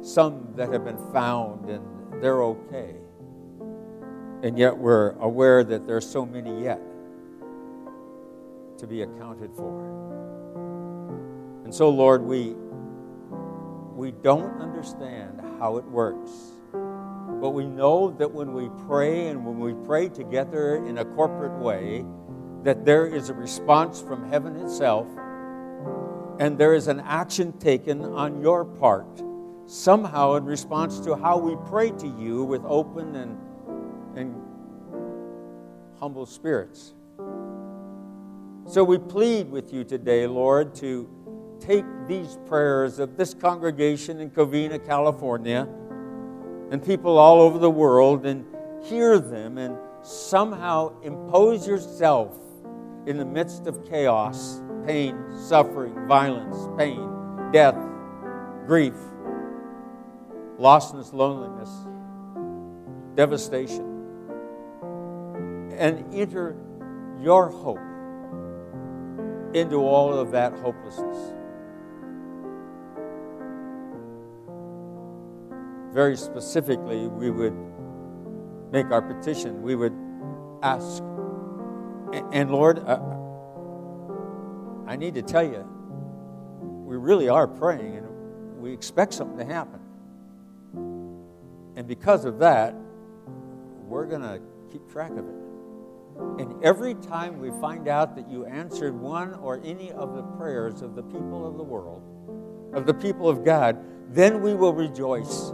some 0.00 0.48
that 0.56 0.72
have 0.72 0.84
been 0.84 1.12
found 1.12 1.68
and 1.68 1.84
they're 2.22 2.42
okay. 2.42 2.94
And 4.42 4.58
yet 4.58 4.76
we're 4.76 5.10
aware 5.20 5.62
that 5.62 5.86
there's 5.86 6.08
so 6.08 6.26
many 6.26 6.64
yet 6.64 6.80
to 8.78 8.86
be 8.86 9.02
accounted 9.02 9.52
for. 9.54 10.02
And 11.64 11.72
so, 11.72 11.88
Lord, 11.88 12.22
we, 12.22 12.54
we 13.94 14.10
don't 14.10 14.60
understand 14.60 15.40
how 15.60 15.76
it 15.76 15.84
works. 15.84 16.30
But 16.72 17.50
we 17.50 17.66
know 17.66 18.10
that 18.18 18.30
when 18.30 18.52
we 18.52 18.68
pray 18.86 19.28
and 19.28 19.46
when 19.46 19.60
we 19.60 19.74
pray 19.86 20.08
together 20.08 20.84
in 20.86 20.98
a 20.98 21.04
corporate 21.04 21.58
way, 21.60 22.04
that 22.64 22.84
there 22.84 23.06
is 23.06 23.28
a 23.28 23.34
response 23.34 24.00
from 24.00 24.28
heaven 24.28 24.56
itself 24.56 25.06
and 26.38 26.58
there 26.58 26.74
is 26.74 26.88
an 26.88 27.00
action 27.00 27.52
taken 27.58 28.02
on 28.02 28.40
your 28.40 28.64
part, 28.64 29.22
somehow 29.66 30.34
in 30.34 30.44
response 30.44 31.00
to 31.00 31.14
how 31.14 31.38
we 31.38 31.56
pray 31.68 31.90
to 31.90 32.06
you 32.18 32.44
with 32.44 32.62
open 32.64 33.14
and, 33.16 33.38
and 34.16 34.34
humble 35.98 36.26
spirits. 36.26 36.94
So 38.66 38.84
we 38.84 38.98
plead 38.98 39.50
with 39.50 39.72
you 39.72 39.84
today, 39.84 40.26
Lord, 40.26 40.74
to 40.76 41.08
take 41.60 41.84
these 42.08 42.38
prayers 42.46 42.98
of 42.98 43.16
this 43.16 43.34
congregation 43.34 44.20
in 44.20 44.30
Covina, 44.30 44.84
California, 44.84 45.68
and 46.70 46.84
people 46.84 47.18
all 47.18 47.40
over 47.40 47.58
the 47.58 47.70
world 47.70 48.26
and 48.26 48.44
hear 48.82 49.18
them 49.18 49.58
and 49.58 49.76
somehow 50.02 51.00
impose 51.02 51.66
yourself 51.68 52.36
in 53.06 53.16
the 53.16 53.24
midst 53.24 53.66
of 53.66 53.88
chaos 53.88 54.60
pain, 54.86 55.16
suffering, 55.46 55.94
violence, 56.06 56.68
pain, 56.78 57.08
death, 57.52 57.76
grief, 58.66 58.94
lostness, 60.58 61.12
loneliness, 61.12 61.70
devastation. 63.14 63.88
And 65.76 66.14
enter 66.14 66.56
your 67.20 67.48
hope 67.48 67.78
into 69.54 69.76
all 69.76 70.12
of 70.12 70.30
that 70.32 70.52
hopelessness. 70.54 71.34
Very 75.92 76.16
specifically, 76.16 77.06
we 77.06 77.30
would 77.30 77.54
make 78.72 78.90
our 78.90 79.02
petition. 79.02 79.62
We 79.62 79.74
would 79.74 79.92
ask, 80.62 81.02
and 82.32 82.50
Lord, 82.50 82.78
uh, 82.78 82.98
I 84.86 84.96
need 84.96 85.14
to 85.14 85.22
tell 85.22 85.44
you, 85.44 85.66
we 86.60 86.96
really 86.96 87.28
are 87.28 87.46
praying 87.46 87.96
and 87.96 88.58
we 88.58 88.72
expect 88.72 89.14
something 89.14 89.38
to 89.38 89.52
happen. 89.52 89.80
And 91.76 91.86
because 91.86 92.24
of 92.24 92.38
that, 92.40 92.74
we're 93.86 94.06
going 94.06 94.22
to 94.22 94.40
keep 94.70 94.90
track 94.90 95.12
of 95.12 95.18
it. 95.18 95.34
And 96.38 96.62
every 96.62 96.94
time 96.94 97.40
we 97.40 97.50
find 97.60 97.88
out 97.88 98.14
that 98.16 98.28
you 98.28 98.44
answered 98.44 98.94
one 98.94 99.34
or 99.34 99.60
any 99.64 99.90
of 99.92 100.14
the 100.14 100.22
prayers 100.22 100.82
of 100.82 100.94
the 100.94 101.02
people 101.02 101.46
of 101.46 101.56
the 101.56 101.62
world, 101.62 102.02
of 102.74 102.86
the 102.86 102.94
people 102.94 103.28
of 103.28 103.44
God, 103.44 103.78
then 104.14 104.42
we 104.42 104.54
will 104.54 104.74
rejoice. 104.74 105.50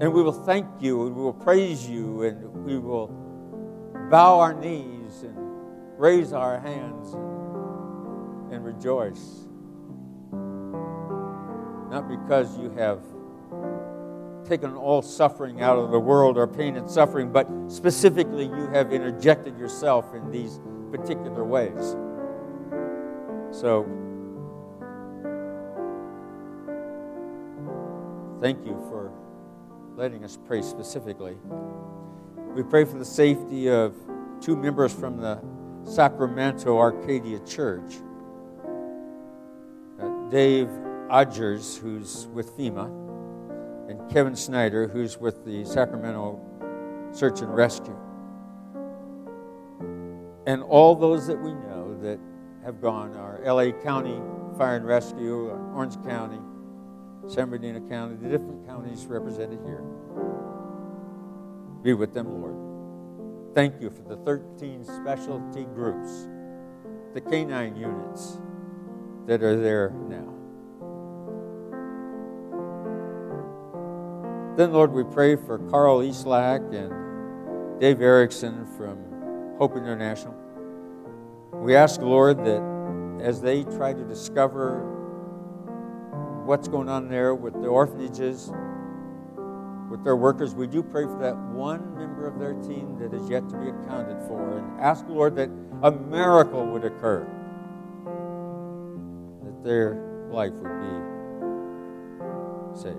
And 0.00 0.12
we 0.12 0.22
will 0.22 0.44
thank 0.44 0.66
you, 0.80 1.06
and 1.06 1.16
we 1.16 1.22
will 1.22 1.32
praise 1.32 1.88
you, 1.88 2.22
and 2.22 2.64
we 2.64 2.78
will 2.78 3.08
bow 4.10 4.38
our 4.38 4.52
knees 4.52 4.97
raise 5.98 6.32
our 6.32 6.60
hands 6.60 7.12
and, 8.52 8.64
rejoice. 8.64 9.46
Not 11.90 12.08
because 12.08 12.56
you 12.58 12.70
have 12.70 13.00
taken 14.48 14.74
all 14.74 15.02
suffering 15.02 15.60
out 15.60 15.76
of 15.76 15.90
the 15.90 15.98
world 15.98 16.38
or 16.38 16.46
pain 16.46 16.76
and 16.76 16.88
suffering, 16.88 17.32
but 17.32 17.48
specifically 17.68 18.44
you 18.44 18.68
have 18.68 18.92
interjected 18.92 19.58
yourself 19.58 20.14
in 20.14 20.30
these 20.30 20.60
particular 20.90 21.44
ways. 21.44 21.96
So, 23.50 23.84
thank 28.40 28.64
you 28.64 28.74
for 28.88 29.12
letting 29.96 30.24
us 30.24 30.38
pray 30.46 30.62
specifically. 30.62 31.36
We 32.54 32.62
pray 32.62 32.84
for 32.84 32.98
the 32.98 33.04
safety 33.04 33.68
of 33.68 33.94
two 34.40 34.56
members 34.56 34.92
from 34.92 35.18
the 35.18 35.40
Sacramento 35.88 36.78
Arcadia 36.78 37.38
Church 37.40 37.94
uh, 40.00 40.30
Dave 40.30 40.68
Odgers, 41.08 41.78
who's 41.78 42.26
with 42.28 42.56
FEMA 42.58 42.86
and 43.88 44.10
Kevin 44.12 44.36
Snyder, 44.36 44.86
who's 44.86 45.16
with 45.16 45.46
the 45.46 45.64
Sacramento 45.64 46.38
Search 47.12 47.40
and 47.40 47.54
Rescue. 47.54 47.96
And 50.46 50.62
all 50.62 50.94
those 50.94 51.26
that 51.26 51.40
we 51.40 51.54
know 51.54 51.98
that 52.02 52.20
have 52.64 52.82
gone 52.82 53.16
are 53.16 53.40
LA 53.42 53.70
County 53.82 54.20
Fire 54.58 54.76
and 54.76 54.86
Rescue, 54.86 55.50
Orange 55.74 55.94
County, 56.04 56.40
San 57.28 57.48
Bernardino 57.48 57.80
County, 57.88 58.16
the 58.16 58.28
different 58.28 58.66
counties 58.66 59.06
represented 59.06 59.60
here. 59.64 59.82
Be 61.82 61.94
with 61.94 62.12
them, 62.12 62.42
Lord. 62.42 62.67
Thank 63.54 63.80
you 63.80 63.90
for 63.90 64.02
the 64.02 64.16
13 64.18 64.84
specialty 64.84 65.64
groups, 65.64 66.28
the 67.14 67.20
canine 67.20 67.76
units 67.76 68.38
that 69.26 69.42
are 69.42 69.56
there 69.56 69.90
now. 70.08 70.34
Then, 74.56 74.72
Lord, 74.72 74.92
we 74.92 75.04
pray 75.04 75.36
for 75.36 75.58
Carl 75.70 76.00
Eastlack 76.00 76.74
and 76.74 77.80
Dave 77.80 78.00
Erickson 78.00 78.66
from 78.76 78.98
Hope 79.58 79.76
International. 79.76 80.34
We 81.52 81.74
ask, 81.74 82.00
Lord, 82.00 82.44
that 82.44 83.20
as 83.20 83.40
they 83.40 83.64
try 83.64 83.92
to 83.92 84.04
discover 84.04 84.80
what's 86.44 86.68
going 86.68 86.88
on 86.88 87.08
there 87.08 87.34
with 87.34 87.54
the 87.54 87.68
orphanages, 87.68 88.50
with 89.90 90.04
their 90.04 90.16
workers, 90.16 90.54
we 90.54 90.66
do 90.66 90.82
pray 90.82 91.04
for 91.04 91.18
that 91.18 91.36
one 91.36 91.94
member 91.96 92.26
of 92.26 92.38
their 92.38 92.54
team 92.54 92.96
that 92.98 93.14
is 93.14 93.28
yet 93.30 93.48
to 93.48 93.56
be 93.56 93.68
accounted 93.68 94.20
for. 94.28 94.58
And 94.58 94.80
ask, 94.80 95.04
Lord, 95.08 95.34
that 95.36 95.50
a 95.82 95.90
miracle 95.90 96.66
would 96.66 96.84
occur, 96.84 97.26
that 99.44 99.64
their 99.64 99.94
life 100.30 100.52
would 100.52 100.80
be 100.80 100.88
saved. 102.78 102.98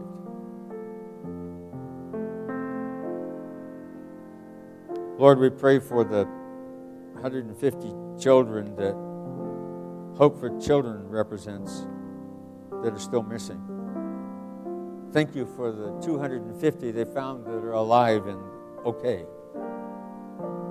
Lord, 5.19 5.37
we 5.37 5.49
pray 5.49 5.79
for 5.79 6.03
the 6.03 6.25
150 7.13 7.93
children 8.17 8.75
that 8.77 8.95
Hope 10.17 10.39
for 10.39 10.57
Children 10.59 11.07
represents 11.07 11.85
that 12.83 12.93
are 12.93 12.99
still 12.99 13.23
missing. 13.23 13.78
Thank 15.11 15.35
you 15.35 15.47
for 15.55 15.71
the 15.71 15.99
250 16.05 16.91
they 16.91 17.03
found 17.03 17.43
that 17.45 17.51
are 17.51 17.71
alive 17.71 18.27
and 18.27 18.39
okay. 18.85 19.25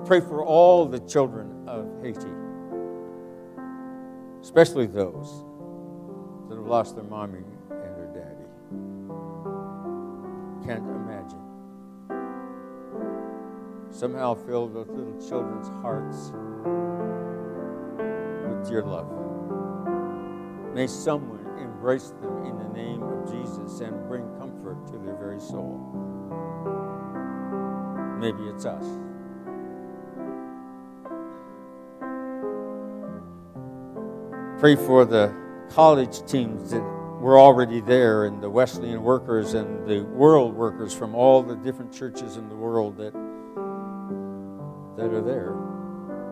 Pray 0.05 0.21
for 0.21 0.45
all 0.45 0.85
the 0.85 0.99
children 0.99 1.67
of 1.67 1.85
Haiti, 2.01 2.31
especially 4.41 4.87
those 4.87 5.43
that 6.47 6.55
have 6.55 6.65
lost 6.65 6.95
their 6.95 7.03
mommy 7.03 7.43
and 7.69 7.97
their 7.97 8.07
daddy. 8.13 8.45
Can't 10.65 10.87
imagine 10.87 11.49
somehow 13.91 14.35
fill 14.35 14.69
those 14.69 14.87
little 14.87 15.27
children's 15.27 15.67
hearts 15.81 16.31
with 18.47 18.71
your 18.71 18.83
love. 18.83 19.11
May 20.73 20.87
someone 20.87 21.38
embrace 21.79 22.09
them 22.21 22.43
in 22.43 22.57
the 22.57 22.67
name 22.73 23.01
of 23.01 23.31
Jesus 23.31 23.79
and 23.79 24.05
bring 24.09 24.27
comfort 24.37 24.85
to 24.85 24.97
their 24.97 25.15
very 25.15 25.39
soul. 25.39 25.79
Maybe 28.19 28.43
it's 28.49 28.65
us. 28.65 28.83
Pray 34.59 34.75
for 34.75 35.05
the 35.05 35.33
college 35.69 36.25
teams 36.29 36.71
that 36.71 36.81
were 37.21 37.39
already 37.39 37.79
there 37.79 38.25
and 38.25 38.43
the 38.43 38.49
Wesleyan 38.49 39.01
workers 39.01 39.53
and 39.53 39.87
the 39.87 40.01
world 40.01 40.53
workers 40.55 40.93
from 40.93 41.15
all 41.15 41.41
the 41.41 41.55
different 41.55 41.93
churches 41.93 42.35
in 42.35 42.49
the 42.49 42.55
world 42.55 42.97
that 42.97 43.13
that 44.97 45.13
are 45.13 45.21
there. 45.21 45.55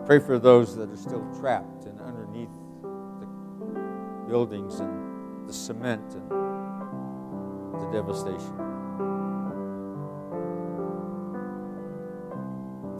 Pray 0.04 0.18
for 0.18 0.38
those 0.38 0.76
that 0.76 0.90
are 0.90 0.96
still 0.96 1.26
trapped 1.40 1.86
and 1.86 1.98
underneath 2.02 2.52
the 2.82 4.28
buildings 4.28 4.80
and 4.80 5.07
the 5.48 5.54
cement 5.54 6.14
and 6.14 6.30
the 7.80 7.90
devastation. 7.90 8.54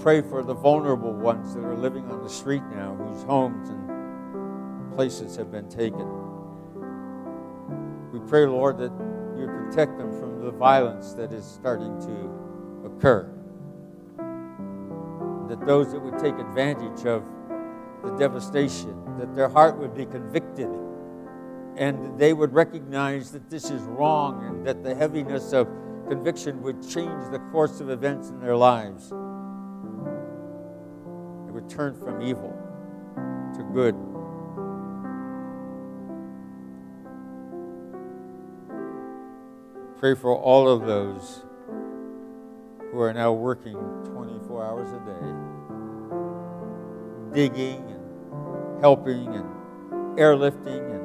Pray 0.01 0.23
for 0.23 0.43
the 0.43 0.55
vulnerable 0.55 1.13
ones 1.13 1.55
that 1.55 1.63
are 1.63 1.77
living 1.77 2.11
on 2.11 2.23
the 2.23 2.29
street 2.31 2.63
now, 2.73 2.95
whose 2.95 3.23
homes 3.25 3.69
and 3.69 4.97
places 4.97 5.37
have 5.37 5.53
been 5.53 5.69
taken. 5.69 6.09
We 8.13 8.21
pray, 8.29 8.47
Lord, 8.47 8.79
that 8.79 8.93
you 9.39 9.47
protect 9.47 9.99
them 9.99 10.11
from 10.19 10.41
the 10.43 10.51
violence 10.51 11.13
that 11.13 11.31
is 11.33 11.45
starting 11.45 12.01
to 12.01 12.87
occur 12.87 13.31
that 15.49 15.65
those 15.65 15.93
that 15.93 16.01
would 16.01 16.19
take 16.19 16.39
advantage 16.39 17.07
of 17.07 17.25
the 18.05 18.11
devastation, 18.19 18.95
that 19.19 19.35
their 19.35 19.49
heart 19.49 19.79
would 19.79 19.95
be 19.95 20.05
convicted 20.05 20.69
and 21.79 22.19
they 22.19 22.33
would 22.33 22.53
recognize 22.53 23.31
that 23.31 23.49
this 23.49 23.71
is 23.71 23.81
wrong 23.83 24.45
and 24.45 24.67
that 24.67 24.83
the 24.83 24.93
heaviness 24.95 25.53
of 25.53 25.69
conviction 26.09 26.61
would 26.61 26.83
change 26.83 27.31
the 27.31 27.39
course 27.53 27.81
of 27.81 27.89
events 27.89 28.31
in 28.31 28.41
their 28.41 28.57
lives. 28.57 29.11
They 31.47 31.53
would 31.53 31.71
turn 31.71 31.95
from 31.95 32.21
evil 32.21 32.51
to 33.55 33.63
good. 33.73 33.95
Pray 40.01 40.17
for 40.17 40.37
all 40.37 40.69
of 40.69 40.85
those 40.85 41.43
who 42.91 43.01
are 43.01 43.13
now 43.13 43.33
working 43.33 43.77
24 44.13 44.65
hours 44.65 44.91
a 44.91 44.99
day, 45.07 45.33
digging 47.35 47.83
and 47.83 48.81
helping 48.81 49.35
and 49.35 49.45
airlifting 50.19 50.91
and 50.93 50.98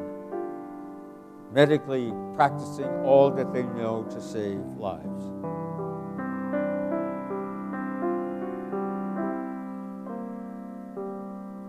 medically 1.53 2.11
practicing 2.35 2.89
all 3.05 3.29
that 3.29 3.53
they 3.53 3.61
know 3.61 4.03
to 4.09 4.19
save 4.19 4.59
lives. 4.77 5.23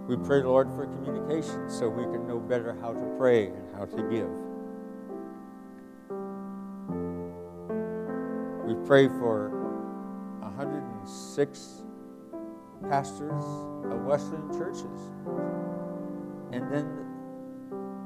We 0.08 0.16
pray, 0.16 0.42
Lord, 0.42 0.68
for 0.70 0.86
communication 0.86 1.68
so 1.68 1.88
we 1.90 2.04
can 2.04 2.26
know 2.26 2.38
better 2.38 2.74
how 2.80 2.92
to 2.92 3.14
pray 3.18 3.48
and 3.48 3.74
how 3.74 3.84
to 3.84 4.02
give. 4.08 4.30
We 8.66 8.74
pray 8.86 9.08
for 9.08 9.50
106 10.40 11.82
pastors 12.88 13.44
of 13.92 14.00
Wesleyan 14.04 14.50
churches, 14.52 15.10
and 16.52 16.72
then 16.72 16.86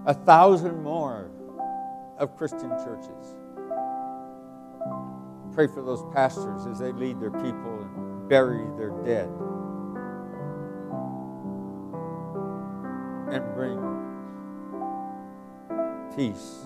a 0.06 0.14
thousand 0.14 0.82
more 0.82 1.30
of 2.18 2.36
Christian 2.36 2.70
churches. 2.84 3.36
Pray 5.54 5.66
for 5.66 5.82
those 5.82 6.04
pastors 6.12 6.66
as 6.66 6.78
they 6.78 6.92
lead 6.92 7.20
their 7.20 7.30
people 7.30 7.80
and 7.80 8.28
bury 8.28 8.64
their 8.76 8.90
dead. 9.04 9.28
And 13.30 13.44
bring 13.54 13.78
peace. 16.16 16.64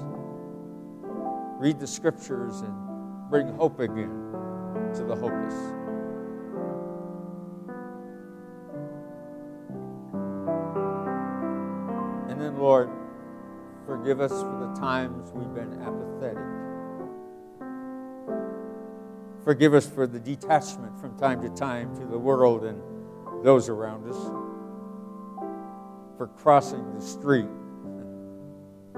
Read 1.58 1.78
the 1.78 1.86
scriptures 1.86 2.60
and 2.60 3.30
bring 3.30 3.48
hope 3.54 3.80
again 3.80 4.32
to 4.94 5.04
the 5.04 5.14
hopeless. 5.14 5.54
And 12.30 12.40
then, 12.40 12.58
Lord, 12.58 12.90
forgive 14.02 14.20
us 14.20 14.32
for 14.32 14.58
the 14.58 14.74
times 14.80 15.30
we've 15.32 15.54
been 15.54 15.80
apathetic. 15.80 16.42
Forgive 19.44 19.74
us 19.74 19.88
for 19.88 20.08
the 20.08 20.18
detachment 20.18 21.00
from 21.00 21.16
time 21.16 21.40
to 21.40 21.48
time 21.50 21.94
to 21.94 22.04
the 22.06 22.18
world 22.18 22.64
and 22.64 22.82
those 23.44 23.68
around 23.68 24.08
us, 24.08 24.16
for 26.16 26.26
crossing 26.36 26.92
the 26.94 27.00
street, 27.00 27.44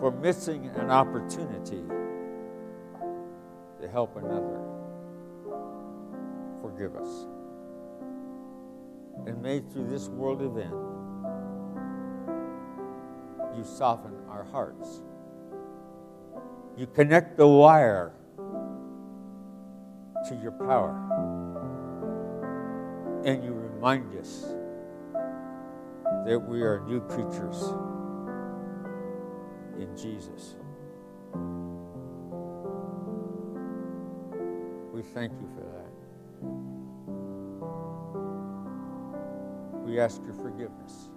for 0.00 0.10
missing 0.22 0.70
an 0.76 0.90
opportunity 0.90 1.82
to 3.78 3.88
help 3.88 4.16
another. 4.16 4.58
Forgive 6.62 6.96
us. 6.96 7.26
And 9.26 9.42
may 9.42 9.60
through 9.60 9.90
this 9.90 10.08
world 10.08 10.40
event, 10.40 10.85
you 13.56 13.64
soften 13.64 14.12
our 14.28 14.44
hearts. 14.44 15.02
You 16.76 16.86
connect 16.86 17.38
the 17.38 17.48
wire 17.48 18.12
to 20.28 20.34
your 20.42 20.52
power. 20.52 20.94
And 23.24 23.42
you 23.42 23.52
remind 23.52 24.16
us 24.18 24.46
that 26.26 26.38
we 26.38 26.62
are 26.62 26.80
new 26.86 27.00
creatures 27.00 27.62
in 29.78 29.96
Jesus. 29.96 30.56
We 34.92 35.02
thank 35.02 35.32
you 35.32 35.48
for 35.54 35.62
that. 35.62 35.92
We 39.86 40.00
ask 40.00 40.20
your 40.24 40.34
forgiveness. 40.34 41.10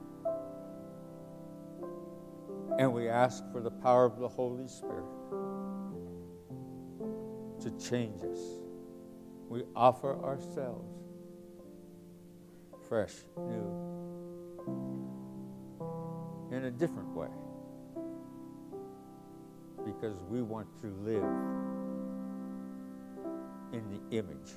And 2.79 2.93
we 2.93 3.09
ask 3.09 3.43
for 3.51 3.59
the 3.59 3.69
power 3.69 4.05
of 4.05 4.19
the 4.19 4.27
Holy 4.29 4.69
Spirit 4.69 5.03
to 7.59 7.71
change 7.77 8.23
us. 8.23 8.39
We 9.49 9.65
offer 9.75 10.17
ourselves 10.23 10.87
fresh, 12.87 13.11
new, 13.35 13.67
in 16.53 16.63
a 16.63 16.71
different 16.71 17.09
way. 17.09 17.27
Because 19.85 20.15
we 20.29 20.41
want 20.41 20.67
to 20.81 20.87
live 21.03 21.23
in 23.73 23.89
the 23.89 24.17
image 24.17 24.51